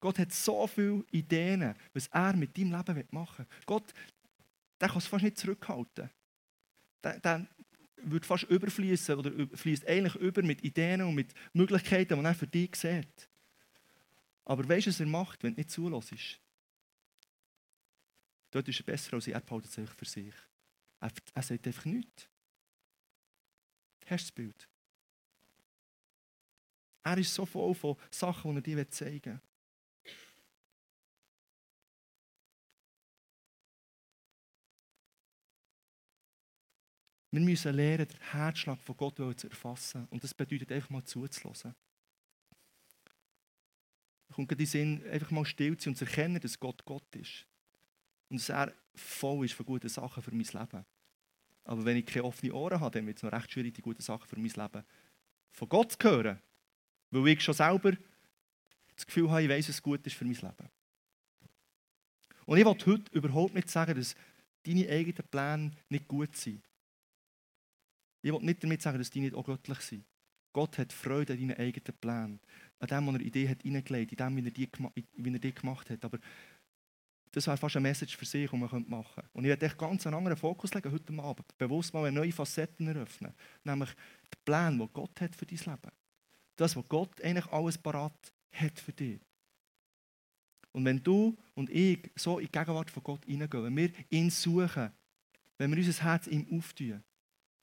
[0.00, 3.56] Gott hat so viele Ideen, was er mit deinem Leben machen will.
[3.64, 3.92] Gott,
[4.80, 6.10] der kann es fast nicht zurückhalten.
[7.02, 7.46] Der, der
[7.96, 12.46] wird fast überfließen oder fließt eigentlich über mit Ideen und mit Möglichkeiten, die er für
[12.46, 13.28] dich sieht.
[14.44, 16.40] Aber weißt du, was er macht, wenn du nicht zulässt?
[18.50, 20.34] Dort ist er besser als ich, er behaltet es für sich.
[21.00, 22.28] Er, er sagt einfach nichts.
[24.06, 24.68] Hast du das Bild?
[27.04, 29.40] Er ist so voll von Sachen, die er dir zeigen will.
[37.30, 40.06] Wir müssen lernen, den Herzschlag von Gott zu erfassen.
[40.10, 41.74] Und das bedeutet einfach mal zuzulassen.
[44.28, 47.16] Es kommt in den Sinn, einfach mal still zu und zu erkennen, dass Gott Gott
[47.16, 47.44] ist.
[48.30, 50.86] Und dass er voll ist von guten Sachen für mein Leben.
[51.64, 54.02] Aber wenn ich keine offenen Ohren habe, dann wird es noch recht schwierig, die guten
[54.02, 54.84] Sachen für mein Leben
[55.50, 56.40] von Gott zu hören.
[57.10, 57.92] Weil ich schon selber
[58.94, 60.70] das Gefühl habe, ich weiß, was gut ist für mein Leben.
[62.46, 64.14] Und ich will heute überhaupt nicht sagen, dass
[64.64, 66.62] deine eigenen Pläne nicht gut sind.
[68.22, 70.04] Ich will nicht damit sagen, dass die nicht auch göttlich sind.
[70.52, 72.40] Gott hat Freude an deinen eigenen Plänen,
[72.78, 74.68] an dem, was er Idee hat hineingelegt, in dem, wie er, die,
[75.16, 76.04] wie er die gemacht hat.
[76.04, 76.18] Aber
[77.32, 79.30] das wäre fast eine Message für sich, die man machen könnte.
[79.32, 81.58] Und ich werde echt ganz einen anderen Fokus legen heute Abend.
[81.58, 83.34] Bewusst mal eine neue Facetten eröffnen.
[83.64, 85.92] Nämlich den Plan, den Gott hat für dein Leben.
[86.56, 89.20] Das, was Gott eigentlich alles parat hat für dich.
[90.72, 94.30] Und wenn du und ich so in die Gegenwart von Gott hineingehen, wenn wir ihn
[94.30, 94.92] suchen,
[95.58, 97.02] wenn wir unser Herz ihm auftun,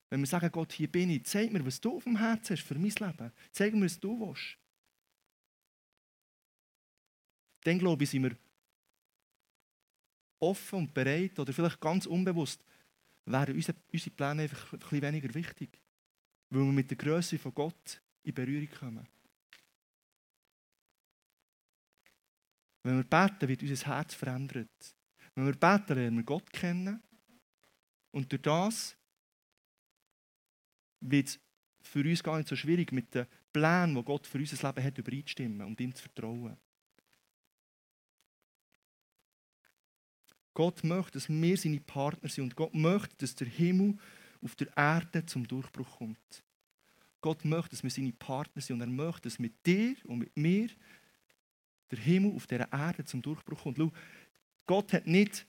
[0.10, 2.64] wenn wir sagen, Gott, hier bin ich, zeig mir, was du auf dem Herzen hast
[2.64, 3.32] für mein Leben.
[3.52, 4.58] Zeig mir, was du willst.
[7.64, 8.36] Dann glaube ich, sind wir
[10.40, 12.64] offen und bereit oder vielleicht ganz unbewusst,
[13.26, 13.78] wären unsere,
[14.16, 15.80] Pläne einfach ein bisschen weniger wichtig.
[16.50, 19.08] Weil wir mit der Größe von Gott in Berührung kommen.
[22.84, 24.96] Wenn wir beten, wird unser Herz verändert.
[25.36, 27.02] Wenn wir beten, lernen wir Gott kennen.
[28.12, 28.98] Und durch das
[31.00, 31.40] wird es
[31.82, 34.98] für uns gar nicht so schwierig, mit den Plänen, die Gott für unser Leben hat,
[34.98, 36.58] übereinzustimmen und ihm zu vertrauen.
[40.54, 43.98] Gott möchte, dass wir seine Partner sind und Gott möchte, dass der Himmel
[44.42, 46.44] auf der Erde zum Durchbruch kommt.
[47.22, 50.36] Gott möchte, dass wir seine Partner sind und er möchte, dass mit dir und mit
[50.36, 50.70] mir
[51.92, 53.78] der Himmel auf dieser Erde zum Durchbruch kommt.
[53.78, 53.92] Schau,
[54.66, 55.46] Gott hat nicht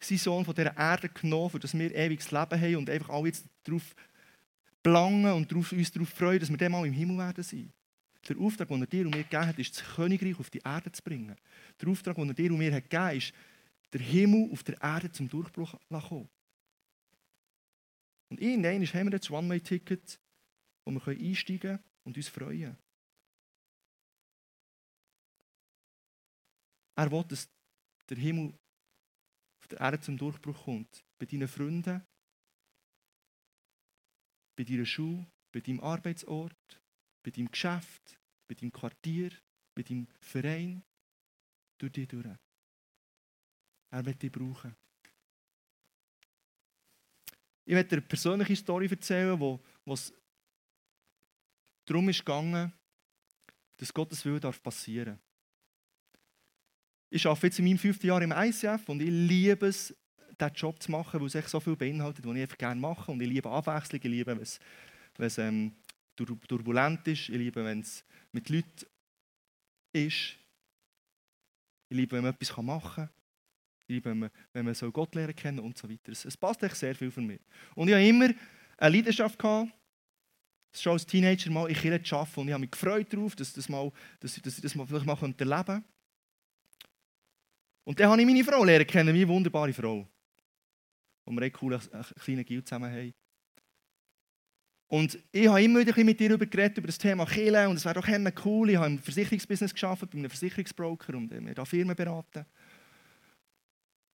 [0.00, 3.26] seinen Sohn von dieser Erde genommen, für dass wir ewiges Leben haben und einfach alle
[3.26, 3.94] jetzt darauf
[4.82, 7.72] plangen und uns darauf freuen, dass wir dann mal im Himmel werden sein.
[8.28, 10.92] Der Auftrag, den er dir und mir gegeben hat, ist, das Königreich auf die Erde
[10.92, 11.36] zu bringen.
[11.80, 13.32] Der Auftrag, den er dir und mir hat gegeben hat, ist,
[13.92, 16.28] der Himmel auf der Erde zum Durchbruch zu kommen.
[18.28, 20.20] Und irgendwann haben wir jetzt One-Way-Ticket,
[20.96, 22.76] wo wir einsteigen können und uns freuen.
[26.96, 27.48] Er will, dass
[28.08, 28.52] der Himmel
[29.60, 31.02] auf der Erde zum Durchbruch kommt.
[31.18, 32.04] Bei deinen Freunden,
[34.56, 36.82] bei deiner Schule, bei deinem Arbeitsort,
[37.22, 39.30] bei deinem Geschäft, bei deinem Quartier,
[39.74, 40.82] bei deinem Verein,
[41.78, 42.36] durch dich durch.
[43.92, 44.76] Er wird dich brauchen.
[47.64, 50.12] Ich werde dir eine persönliche Story erzählen, wo, es
[51.90, 52.72] darum ist gegangen,
[53.76, 55.18] dass Gottes Wille darf passieren
[57.10, 59.94] Ich arbeite jetzt in meinem fünften Jahr im ICF und ich liebe es,
[60.40, 63.10] diesen Job zu machen, weil es so viel beinhaltet, was ich einfach gerne mache.
[63.10, 65.74] Und ich liebe Abwechslung, ich liebe, wenn es ähm,
[66.14, 68.86] turbulent ist, ich liebe, wenn es mit Leuten
[69.92, 70.36] ist.
[71.88, 73.10] Ich liebe, wenn man etwas machen kann.
[73.88, 76.12] Ich liebe, wenn man, wenn man Gott lernen kennen und so weiter.
[76.12, 77.40] Es, es passt echt sehr viel für mich.
[77.74, 78.30] Und ich habe immer
[78.78, 79.72] eine Leidenschaft gehabt,
[80.72, 82.40] schon als Teenager mal in Kirche zu arbeiten.
[82.40, 85.06] Und ich habe mich gefreut darauf, dass, das mal, dass, dass ich das mal vielleicht
[85.06, 85.82] mal erleben könnte.
[87.84, 90.06] Und dann habe ich meine Frau lernen kennen, meine wunderbare Frau
[91.30, 91.80] wo wir einen coolen
[92.22, 93.14] kleinen Gil zusammen haben.
[94.88, 97.84] Und ich habe immer wieder mit dir darüber geredet, über das Thema Kirche und es
[97.84, 98.70] wäre doch cool.
[98.70, 102.44] Ich habe im Versicherungsbusiness gearbeitet, bei einem Versicherungsbroker und mir da Firmen beraten.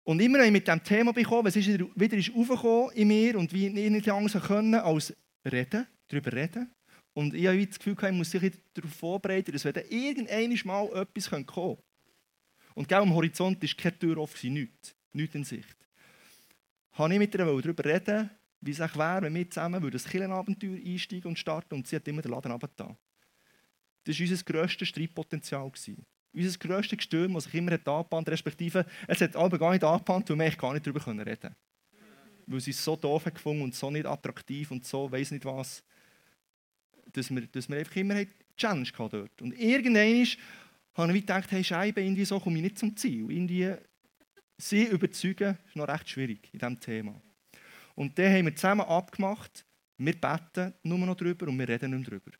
[0.03, 3.39] Und immer habe ich mit diesem Thema bekommen, was ist wieder ist aufgekommen in mir
[3.39, 5.15] und wie ich nicht anders können als
[5.45, 6.71] reden, darüber reden.
[7.13, 11.29] Und ich habe das Gefühl, ich muss sich darauf vorbereiten, dass wenn irgendwann mal etwas
[11.29, 11.83] kommen könnte.
[12.73, 15.77] Und genau am Horizont war keine Tür offen, nichts, nichts in Sicht
[16.95, 18.29] habe ich mit ihr darüber reden,
[18.61, 22.21] wie es wäre, wenn wir zusammen das Killenabenteuer einsteigen und starten und sie hat immer
[22.21, 22.97] den Laden runtergetan.
[24.05, 25.71] Das war unser grösstes Streitpotenzial.
[26.33, 30.39] Unser grösstes Gestürm, das sich immer hat respektive es hat aber gar nicht angebannt, weil
[30.39, 31.55] wir gar nicht darüber reden können.
[32.47, 35.83] Weil sie es so doof gefunden und so nicht attraktiv und so, weiß nicht was,
[37.17, 39.41] dass wir, dass wir einfach immer eine Challenge dort.
[39.41, 40.27] Und irgendwann
[40.95, 43.31] habe ich gedacht, hey Scheibe, irgendwie so komme ich nicht zum Ziel.
[43.31, 43.75] Irgendwie
[44.57, 47.21] sie überzeugen ist noch recht schwierig in diesem Thema.
[47.95, 49.65] Und dann haben wir zusammen abgemacht,
[49.97, 52.37] wir beten nur noch darüber und wir reden nicht mehr darüber.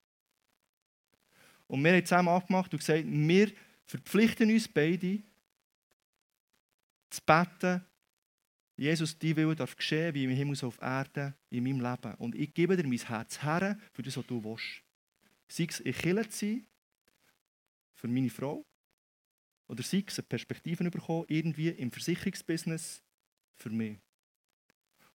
[1.68, 3.52] Und wir haben zusammen abgemacht und gesagt, wir
[3.86, 5.22] verpflichten uns beide,
[7.10, 7.86] zu beten,
[8.78, 12.14] Jesus, die Wille darf geschehen, wie im Himmel so auf Erde, in meinem Leben.
[12.16, 14.84] Und ich gebe dir mein Herz her, für das, was du willst.
[15.48, 16.68] Sei es in Kirche zu sein,
[17.94, 18.66] für meine Frau,
[19.68, 23.02] oder sei es eine Perspektive bekommen, irgendwie im Versicherungsbusiness
[23.56, 23.98] für mich.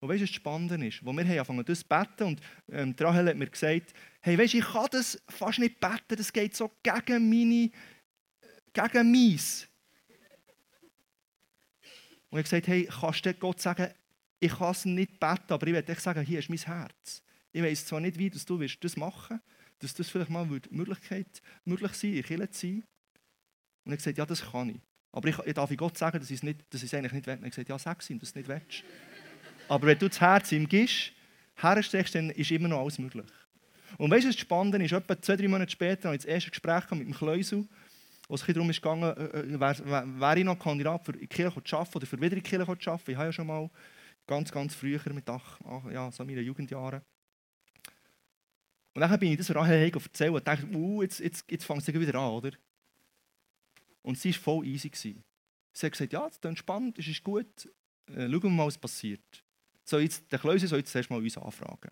[0.01, 1.05] Und weißt du, was spannend ist?
[1.05, 3.93] Wo wir haben angefangen das zu beten und ähm, Rahel hat mir gesagt,
[4.23, 7.71] hey, weißt du, ich kann das fast nicht beten, das geht so gegen meine,
[8.73, 9.69] gegen meins.
[12.31, 13.89] Und ich habe gesagt, hey, kannst du Gott sagen,
[14.39, 17.23] ich kann es nicht beten, aber ich werde dir sagen, hier ist mein Herz.
[17.53, 19.41] Ich weiß zwar nicht, wie du wirst das machen
[19.81, 22.85] dass das vielleicht mal Möglichkeit, möglich sein in Kirche zu sein.
[23.85, 24.81] Und hat gesagt, ja, das kann ich.
[25.11, 27.35] Aber ich, ich darf Gott sagen, dass ich es, nicht, dass ich eigentlich nicht will.
[27.35, 28.85] Und hat gesagt, ja, sag ihm, dass du es nicht willst.
[29.69, 31.13] Aber wenn du das Herz ihm gibst,
[31.57, 33.27] herstechst, dann ist immer noch alles möglich.
[33.99, 34.93] Und weißt du, was spannend ist?
[34.93, 37.67] Etwa zwei, drei Monate später habe ich das erste Gespräch mit dem Kleusel,
[38.31, 39.61] wo es darum ging, äh, äh,
[40.21, 42.91] wer ich noch Kandidat für die Kirche zu arbeiten oder für wieder die Kirche zu
[42.91, 43.11] arbeiten.
[43.11, 43.69] Ich habe ja schon mal
[44.25, 47.03] ganz, ganz früher mit ach, ach, ja, so meinen Jugendjahren.
[48.95, 51.93] Und dann bin ich das Rahel erzählt und dachte, uh, jetzt, jetzt, jetzt fängt es
[51.93, 52.53] wieder an, oder?
[54.03, 54.91] Und sie war voll easy.
[54.91, 55.25] Gewesen.
[55.73, 57.69] Sie hat gesagt, ja, das ist spannend, das ist gut,
[58.07, 59.45] äh, schauen wir mal, was passiert.
[59.85, 61.91] So, jetzt, der Klöse soll jetzt erst mal uns anfragen,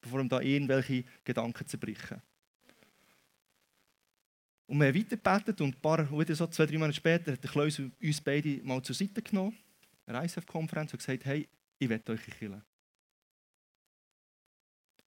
[0.00, 2.22] bevor ihm da irgendwelche Gedanken zerbrechen.
[4.66, 7.50] Und wir haben weitergebetet und ein paar, wieder so zwei, drei Monate später hat der
[7.50, 9.56] Klöse uns beide mal zur Seite genommen,
[10.06, 11.48] eine ISF-Konferenz, und gesagt, hey,
[11.78, 12.62] ich werde euch killen.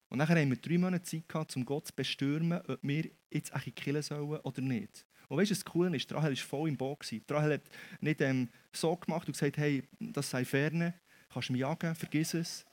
[0.08, 3.54] Und dann haben wir drei Monate Zeit gehabt, um Gott zu bestürmen, ob wir jetzt
[3.54, 5.06] eigentlich killen sollen oder nicht.
[5.28, 7.06] Und weißt du, das Coole ist, Rahel war voll im Boot.
[7.30, 7.62] Rahel hat
[8.00, 10.96] nicht ähm, so gemacht und gesagt, hey, das sei ferne,
[11.32, 12.66] kannst du mich jagen, vergiss es.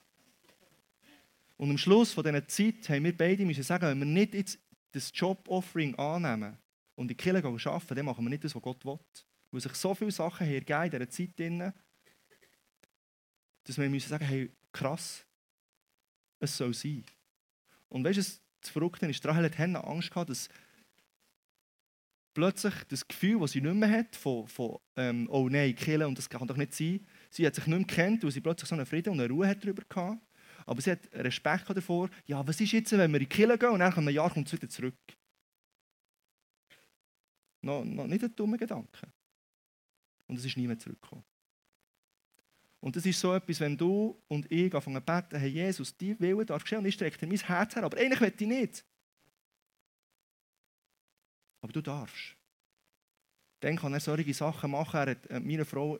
[1.58, 4.58] Und am Schluss von dieser Zeit haben wir beide müssen sagen, wenn wir nicht jetzt
[4.92, 6.56] das Job-Offering annehmen
[6.96, 8.98] und in die Kirche arbeiten, dann machen wir nicht das, was Gott will.
[9.52, 11.72] Weil sich so viele Sachen hergeben in dieser Zeit, drin,
[13.64, 15.24] dass wir müssen sagen, hey, krass,
[16.40, 17.04] es soll sein.
[17.88, 18.22] Und weißt du,
[18.60, 20.48] das Verrückte ist, Rahel hat Angst gehabt, dass
[22.34, 26.18] plötzlich das Gefühl, das sie nicht mehr hat, von, von ähm, oh nein, killen, und
[26.18, 28.74] das kann doch nicht sein, sie hat sich nicht mehr gekannt, weil sie plötzlich so
[28.74, 30.20] einen Frieden und eine Ruhe hat darüber gehabt.
[30.66, 33.70] Aber sie hat Respekt davor, ja, was ist jetzt, wenn wir in die Kirche gehen
[33.70, 34.96] und nach einem Jahr kommt es wieder zurück?
[37.66, 39.08] Noch, noch nicht ein dummer Gedanke.
[40.28, 41.24] Und es ist nie mehr zurückgekommen.
[42.78, 46.18] Und das ist so etwas, wenn du und ich anfangen zu beten, hey Jesus, die
[46.20, 48.84] Wille darf geschehen und ich strecke dir mein Herz her, aber eigentlich will ich nicht.
[51.60, 52.36] Aber du darfst.
[53.58, 55.00] Dann kann er solche Sachen machen.
[55.00, 55.98] Er hat äh, meiner Frau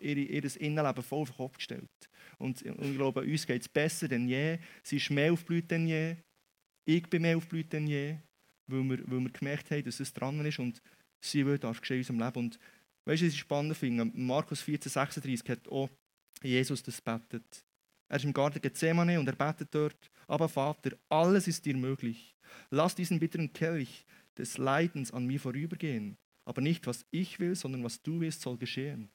[0.00, 2.10] ihr, ihr Innenleben voll auf den Kopf gestellt.
[2.38, 4.58] Und, und ich glaube, uns geht es besser denn je.
[4.82, 6.16] Sie ist mehr aufgeblüht denn je.
[6.84, 8.16] Ich bin mehr aufgeblüht denn je.
[8.66, 10.82] Weil wir, weil wir gemerkt haben, dass es dran ist und
[11.24, 12.38] sie will darf geschehen in unserem Leben.
[12.38, 12.58] Und
[13.04, 14.04] weißt du, was ich spannend finde?
[14.14, 15.90] Markus 14, 36 hat auch
[16.42, 17.64] Jesus das betet.
[18.08, 20.10] Er ist im Garten Gethsemane und er betet dort.
[20.26, 22.36] Aber Vater, alles ist dir möglich.
[22.70, 24.04] Lass diesen bitteren Kelch
[24.36, 26.16] des Leidens an mir vorübergehen.
[26.44, 29.10] Aber nicht, was ich will, sondern was du willst, soll geschehen.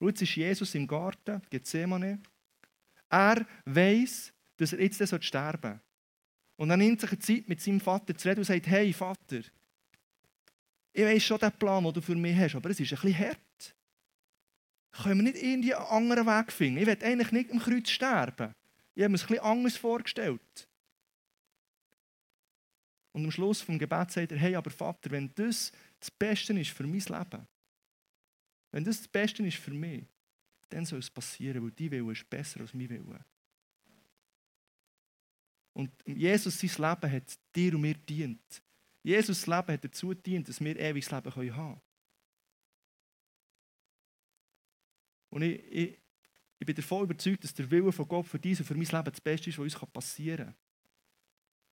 [0.00, 2.20] Jetzt ist Jesus im Garten, Gethsemane.
[3.08, 5.80] Er weiß, dass er jetzt sterben soll.
[6.56, 9.40] Und er nimmt sich eine Zeit, mit seinem Vater zu reden und sagt, hey Vater,
[10.94, 13.18] ich weiß schon den Plan, den du für mich hast, aber es ist ein bisschen
[13.18, 13.76] hart.
[14.92, 16.78] Können wir nicht irgendwie einen anderen Weg finden?
[16.78, 18.54] Ich will eigentlich nicht am Kreuz sterben.
[18.94, 20.68] Ich habe mir es ein bisschen anders vorgestellt.
[23.10, 26.70] Und am Schluss vom Gebet sagt er, hey, aber Vater, wenn das das Beste ist
[26.70, 27.46] für mein Leben,
[28.70, 30.04] wenn das das Beste ist für mich,
[30.68, 33.24] dann soll es passieren, weil die Wille ist besser als mein Wille.
[35.72, 38.62] Und Jesus, sein Leben hat dir und mir dient.
[39.04, 41.80] Jesus' Leben hat dazu dient, dass wir ewiges Leben haben können.
[45.28, 45.98] Und ich, ich,
[46.58, 49.04] ich bin davon überzeugt, dass der Wille von Gott für dich und für mein Leben
[49.04, 50.56] das Beste ist, was uns passieren kann.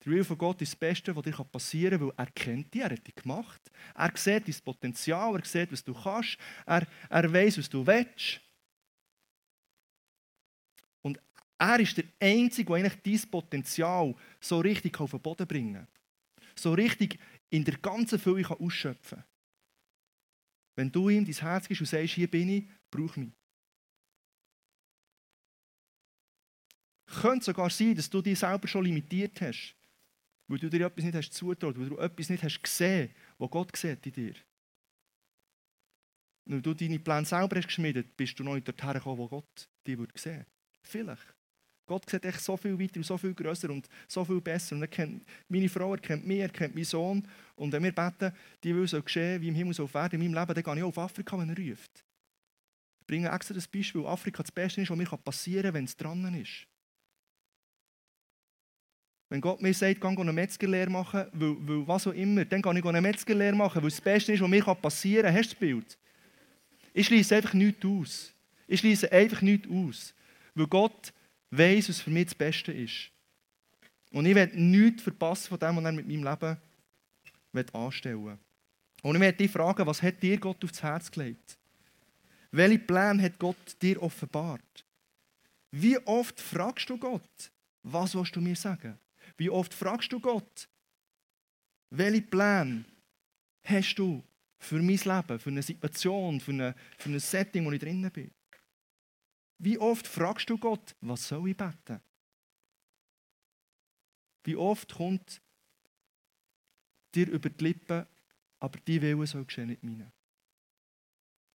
[0.04, 2.82] Der Wille von Gott ist das Beste, was dir passieren kann, weil er kennt dich,
[2.82, 3.60] er hat dich gemacht.
[3.94, 8.40] Er sieht dein Potenzial, er sieht, was du kannst, er, er weiß, was du willst.
[11.02, 11.20] Und
[11.58, 15.97] er ist der Einzige, der eigentlich dein Potenzial so richtig auf den Boden bringen kann.
[16.58, 17.18] So richtig
[17.50, 19.28] in der ganzen Fülle ausschöpfen kann.
[20.76, 23.32] Wenn du ihm dein Herz gibst und sagst, hier bin ich, brauch mich.
[27.06, 29.74] Könnte sogar sein, dass du dich selber schon limitiert hast,
[30.46, 33.74] weil du dir etwas nicht hast zutraut, weil du etwas nicht hast gesehen, was Gott
[33.76, 34.34] sieht in dir.
[36.44, 39.68] Weil du deine Pläne selber hast geschmiedet, bist du noch nicht dorthin gekommen, wo Gott
[39.86, 40.46] dich sehen würde.
[40.82, 41.37] Vielleicht.
[41.88, 44.76] Gott sieht echt so viel weiter und so viel grösser und so viel besser.
[44.76, 47.26] Und er kennt meine Frau, er kennt mich, er kennt meinen Sohn.
[47.56, 48.32] Und wenn wir beten,
[48.62, 50.76] die will so geschehen, wie im Himmel so auf Erden, in meinem Leben, dann gehe
[50.76, 52.04] ich auf Afrika, wenn er ruft.
[53.00, 55.96] Ich bringe extra das Beispiel, Afrika das Beste ist, was mir passieren kann, wenn es
[55.96, 56.68] dran ist.
[59.30, 62.76] Wenn Gott mir sagt, geh eine Metzgerlehre machen, weil, weil was auch immer, dann kann
[62.76, 65.34] ich eine Metzgerlehre machen, weil es das Beste ist, was mir passieren kann.
[65.34, 65.98] Hast du das Bild?
[66.94, 68.32] Ich schließe einfach nichts aus.
[68.66, 70.14] Ich schließe einfach nichts aus.
[70.54, 71.12] Weil Gott
[71.50, 73.10] weiß, was für mich das Beste ist.
[74.12, 78.38] Und ich werde nichts verpassen von dem, was er mit meinem Leben anstellen will.
[79.02, 81.58] Und ich werde dich fragen, was hat dir Gott aufs Herz gelegt?
[82.50, 84.84] Welche Pläne hat Gott dir offenbart?
[85.70, 87.50] Wie oft fragst du Gott,
[87.82, 88.98] was willst du mir sagen?
[89.36, 90.68] Wie oft fragst du Gott,
[91.90, 92.84] welche Pläne
[93.64, 94.22] hast du
[94.58, 98.30] für mein Leben, für eine Situation, für, eine, für ein Setting, wo ich drinnen bin?
[99.58, 102.00] Wie oft fragst du Gott, was soll ich beten?
[104.44, 105.42] Wie oft kommt
[107.14, 108.06] dir über die Lippen,
[108.60, 110.12] aber die Wille soll geschehen, nicht meine.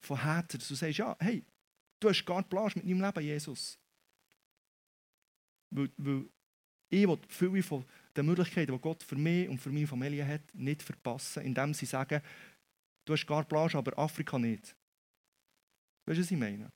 [0.02, 1.44] Von Herzen, dass du sagst, ja, hey,
[2.00, 3.78] du hast gar Plan mit deinem Leben, Jesus.
[5.72, 6.30] Weil, weil
[6.90, 7.86] ich will viele von
[8.16, 11.86] den Möglichkeiten, die Gott für mich und für meine Familie hat, nicht verpassen, indem sie
[11.86, 12.22] sagen,
[13.06, 14.76] du hast gar Plan, aber Afrika nicht.
[16.06, 16.72] Weißt du, was ich meine?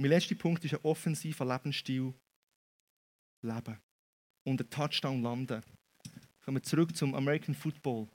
[0.00, 2.14] Mein letzter Punkt ist ein offensiver Lebensstil.
[3.42, 3.78] Leben.
[4.44, 5.62] Und ein Touchdown landen.
[6.42, 8.08] Kommen wir zurück zum American Football.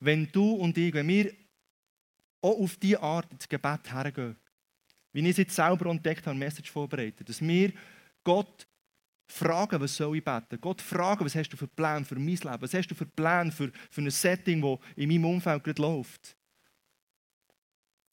[0.00, 1.34] Wenn du und ich, wenn wir
[2.40, 4.38] auch auf diese Art ins Gebet hergehen,
[5.12, 7.70] wie ich es jetzt selber entdeckt habe, Message vorbereitet, dass wir
[8.22, 8.66] Gott
[9.26, 10.62] fragen, was soll ich beten?
[10.62, 12.62] Gott fragen, was hast du für Pläne für mein Leben?
[12.62, 16.34] Was hast du für Pläne für, für ein Setting, das in meinem Umfeld gerade läuft?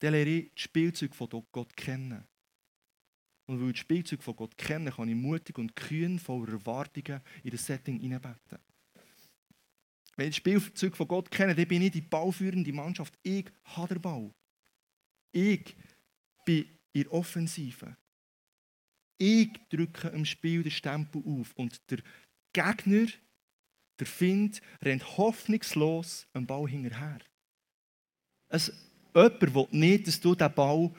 [0.01, 2.23] Dann lerne ich das Spielzeug von Gott kennen.
[3.45, 7.21] Und weil ich das Spielzeug von Gott kenne, kann ich mutig und kühn voller Erwartungen
[7.43, 8.57] in das Setting hineinbeten.
[10.15, 13.17] Wenn ich das Spielzeug von Gott kenne, dann bin ich die bauführende Mannschaft.
[13.21, 14.33] Ich habe den Bau.
[15.31, 15.75] Ich
[16.45, 17.95] bin in der Offensive.
[19.19, 21.99] Ich drücke im Spiel den Stempel auf und der
[22.53, 23.07] Gegner,
[23.99, 27.19] der Find, rennt hoffnungslos am Ball hinterher.
[28.49, 30.89] Es Jemand will nicht, dass du den Ball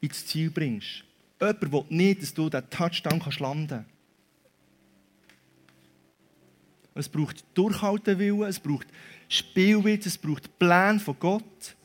[0.00, 1.04] ins Ziel bringst.
[1.40, 3.84] Jemand will nicht, dass du den Touchdown kannst landen.
[6.94, 8.88] Es braucht Durchhaltewillen, es braucht
[9.28, 11.76] Spielwitz, es braucht Pläne von Gott.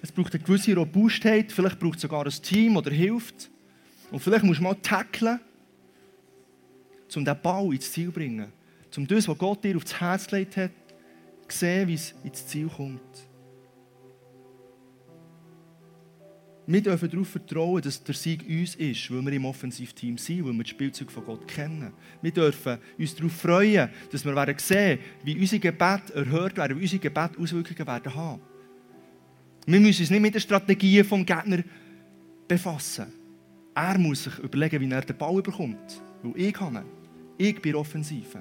[0.00, 3.50] Es braucht eine gewisse Robustheit, vielleicht braucht es sogar ein Team oder hilft.
[4.10, 5.38] Und vielleicht musst du mal tackeln,
[7.14, 8.52] um den Ball ins Ziel zu bringen.
[8.96, 10.70] Um das, was Gott dir aufs Herz gelegt hat,
[11.48, 13.00] zu sehen, wie es ins Ziel kommt.
[16.72, 20.54] Wir dürfen darauf vertrauen, dass der Sieg uns ist, weil wir im Offensivteam sind, weil
[20.54, 21.92] wir das Spielzeug von Gott kennen.
[22.22, 26.82] Wir dürfen uns darauf freuen, dass wir werden sehen, wie unsere Gebete erhört werden, wie
[26.84, 28.40] unsere Gebete Auswirkungen werden haben.
[29.66, 31.62] Wir müssen uns nicht mit den Strategien des Gegner
[32.48, 33.12] befassen.
[33.74, 36.02] Er muss sich überlegen, wie er den Ball bekommt.
[36.22, 36.86] Weil ich kann.
[37.36, 38.38] Ich bin offensiv.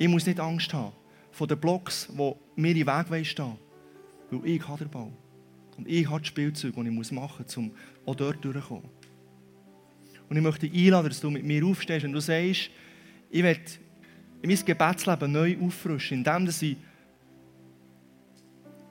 [0.00, 0.94] Ich muss nicht Angst haben
[1.30, 3.56] vor den Blocks, die mir im Weg stehen.
[4.32, 5.12] Weil ich habe den Ball.
[5.80, 7.70] Und ich habe das Spielzeug, das ich machen muss, um
[8.04, 8.90] auch dort durchzukommen.
[10.28, 12.68] Und ich möchte einladen, dass du mit mir aufstehst und du sagst,
[13.30, 13.62] ich werde
[14.44, 16.76] mein Gebetsleben neu auffrischen, indem ich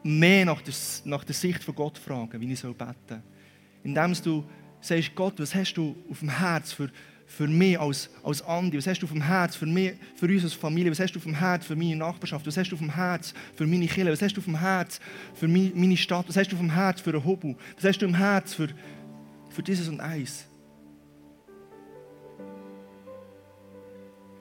[0.02, 0.74] mehr nach der,
[1.06, 3.22] nach der Sicht von Gott frage, wie ich beten soll.
[3.84, 4.44] Indem du
[4.82, 6.90] sagst, Gott, was hast du auf dem Herz für
[7.30, 8.78] für mich als, als Andi?
[8.78, 10.92] Was hast du auf dem Herz für, mich, für uns als Familie?
[10.92, 12.46] Was hast du auf dem Herz für meine Nachbarschaft?
[12.46, 14.12] Was hast du auf dem Herz für meine Kinder?
[14.12, 15.00] Was hast du auf dem Herz
[15.36, 16.28] für meine Stadt?
[16.28, 17.56] Was hast du auf dem Herz für ein Hobby?
[17.76, 18.70] Was hast du im Herz für,
[19.52, 20.49] für dieses und eins?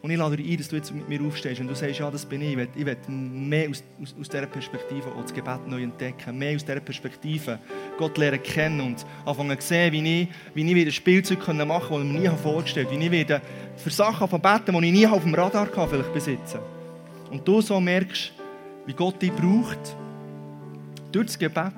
[0.01, 2.09] Und ich lade dich ein, dass du jetzt mit mir aufstehst und du sagst, ja,
[2.09, 2.57] das bin ich.
[2.57, 6.39] Ich will, mehr aus, aus, aus dieser Perspektive auch das Gebet neu entdecken.
[6.39, 7.59] Mehr aus dieser Perspektive
[7.99, 11.69] Gott lernen kennen und anfangen zu sehen, wie ich, wie ich wieder Spielzeug machen kann,
[11.69, 13.01] das ich mir nie vorgestellt habe.
[13.01, 13.43] Wie ich wieder
[13.77, 16.61] für Sachen beten die ich nie auf dem Radar hatte, vielleicht besitzen.
[17.31, 18.33] Und du so merkst,
[18.87, 19.97] wie Gott dich braucht,
[21.11, 21.73] durch das Gebet,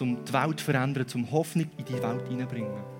[0.00, 2.93] um die Welt zu verändern, um Hoffnung in die Welt hineinzubringen.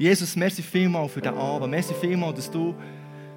[0.00, 1.72] Jesus, merci vielmal für diesen Abend.
[1.72, 2.74] Merci vielmal, dass du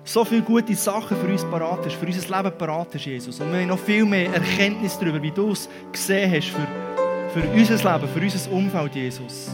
[0.05, 3.37] so viele gute Sachen für uns parat hast, für unser Leben parat hast, Jesus.
[3.41, 6.65] Und wir haben noch viel mehr Erkenntnis darüber, wie du es gesehen hast für,
[7.33, 9.51] für unser Leben, für unser Umfeld, Jesus.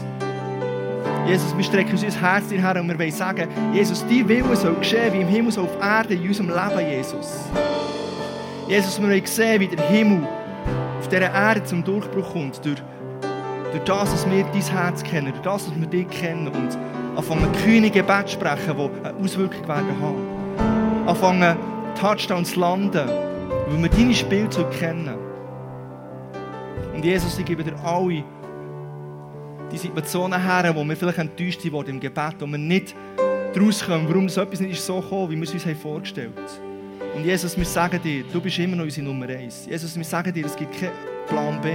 [1.26, 4.54] Jesus, wir strecken uns unser Herz dir her und wir wollen sagen, Jesus, dein Wille
[4.54, 7.40] soll geschehen, wie im Himmel, so auf Erde, in unserem Leben, Jesus.
[8.68, 10.28] Jesus, wir wollen sehen, wie der Himmel
[11.00, 12.80] auf dieser Erde zum Durchbruch kommt, durch,
[13.72, 17.50] durch das, dass wir dein Herz kennen, durch das, dass wir dich kennen und anfangen,
[17.64, 21.08] kühne Gebet sprechen, die eine Auswirkung werden haben.
[21.08, 21.56] Anfangen,
[21.98, 23.08] Touchdowns zu landen,
[23.68, 25.14] weil wir deine Spielzeuge kennen.
[26.94, 28.24] Und Jesus, ich gebe dir alle
[29.72, 32.94] die Situationen her, wo wir vielleicht enttäuscht sind im Gebet, wo wir nicht
[33.54, 36.70] daraus kommen, warum so etwas nicht so gekommen wie wir es uns vorgestellt haben.
[37.14, 39.66] Und Jesus, wir sagen dir, du bist immer noch unsere Nummer eins.
[39.66, 40.92] Jesus, wir sagen dir, es gibt keinen
[41.26, 41.68] Plan B.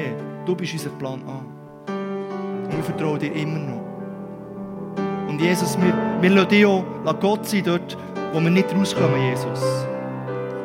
[0.45, 1.91] Du bist unser Plan A.
[1.91, 3.84] Und wir vertrauen dir immer noch.
[5.35, 5.77] Und Jesus,
[6.21, 6.85] wir, lassen dich auch
[7.19, 7.97] Gott sein dort,
[8.31, 9.85] wo wir nicht rauskommen, Jesus.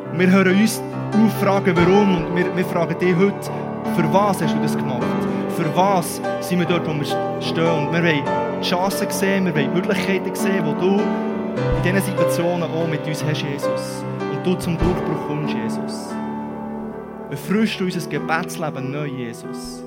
[0.09, 3.51] Und wir hören uns auf, fragen warum und wir, wir fragen dich heute,
[3.97, 5.03] für was hast du das gemacht?
[5.57, 7.03] Für was sind wir dort, wo wir
[7.41, 7.65] stehen?
[7.65, 12.87] Und wir wollen Chancen sehen, wir wollen Möglichkeiten sehen, die du in diesen Situationen auch
[12.87, 14.05] mit uns hast, Jesus.
[14.19, 16.15] Und du zum Durchbruch kommst, Jesus.
[17.29, 19.83] Erfrischst du unser Gebetsleben neu, Jesus.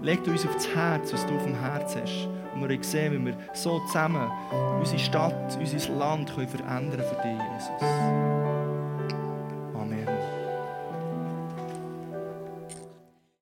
[0.00, 2.30] Leg uns auf das Herz, was du auf dem Herz hast.
[2.54, 4.30] Und wir sehen, wie wir so zusammen
[4.78, 8.53] unsere Stadt, unser Land können verändern für dich, Jesus.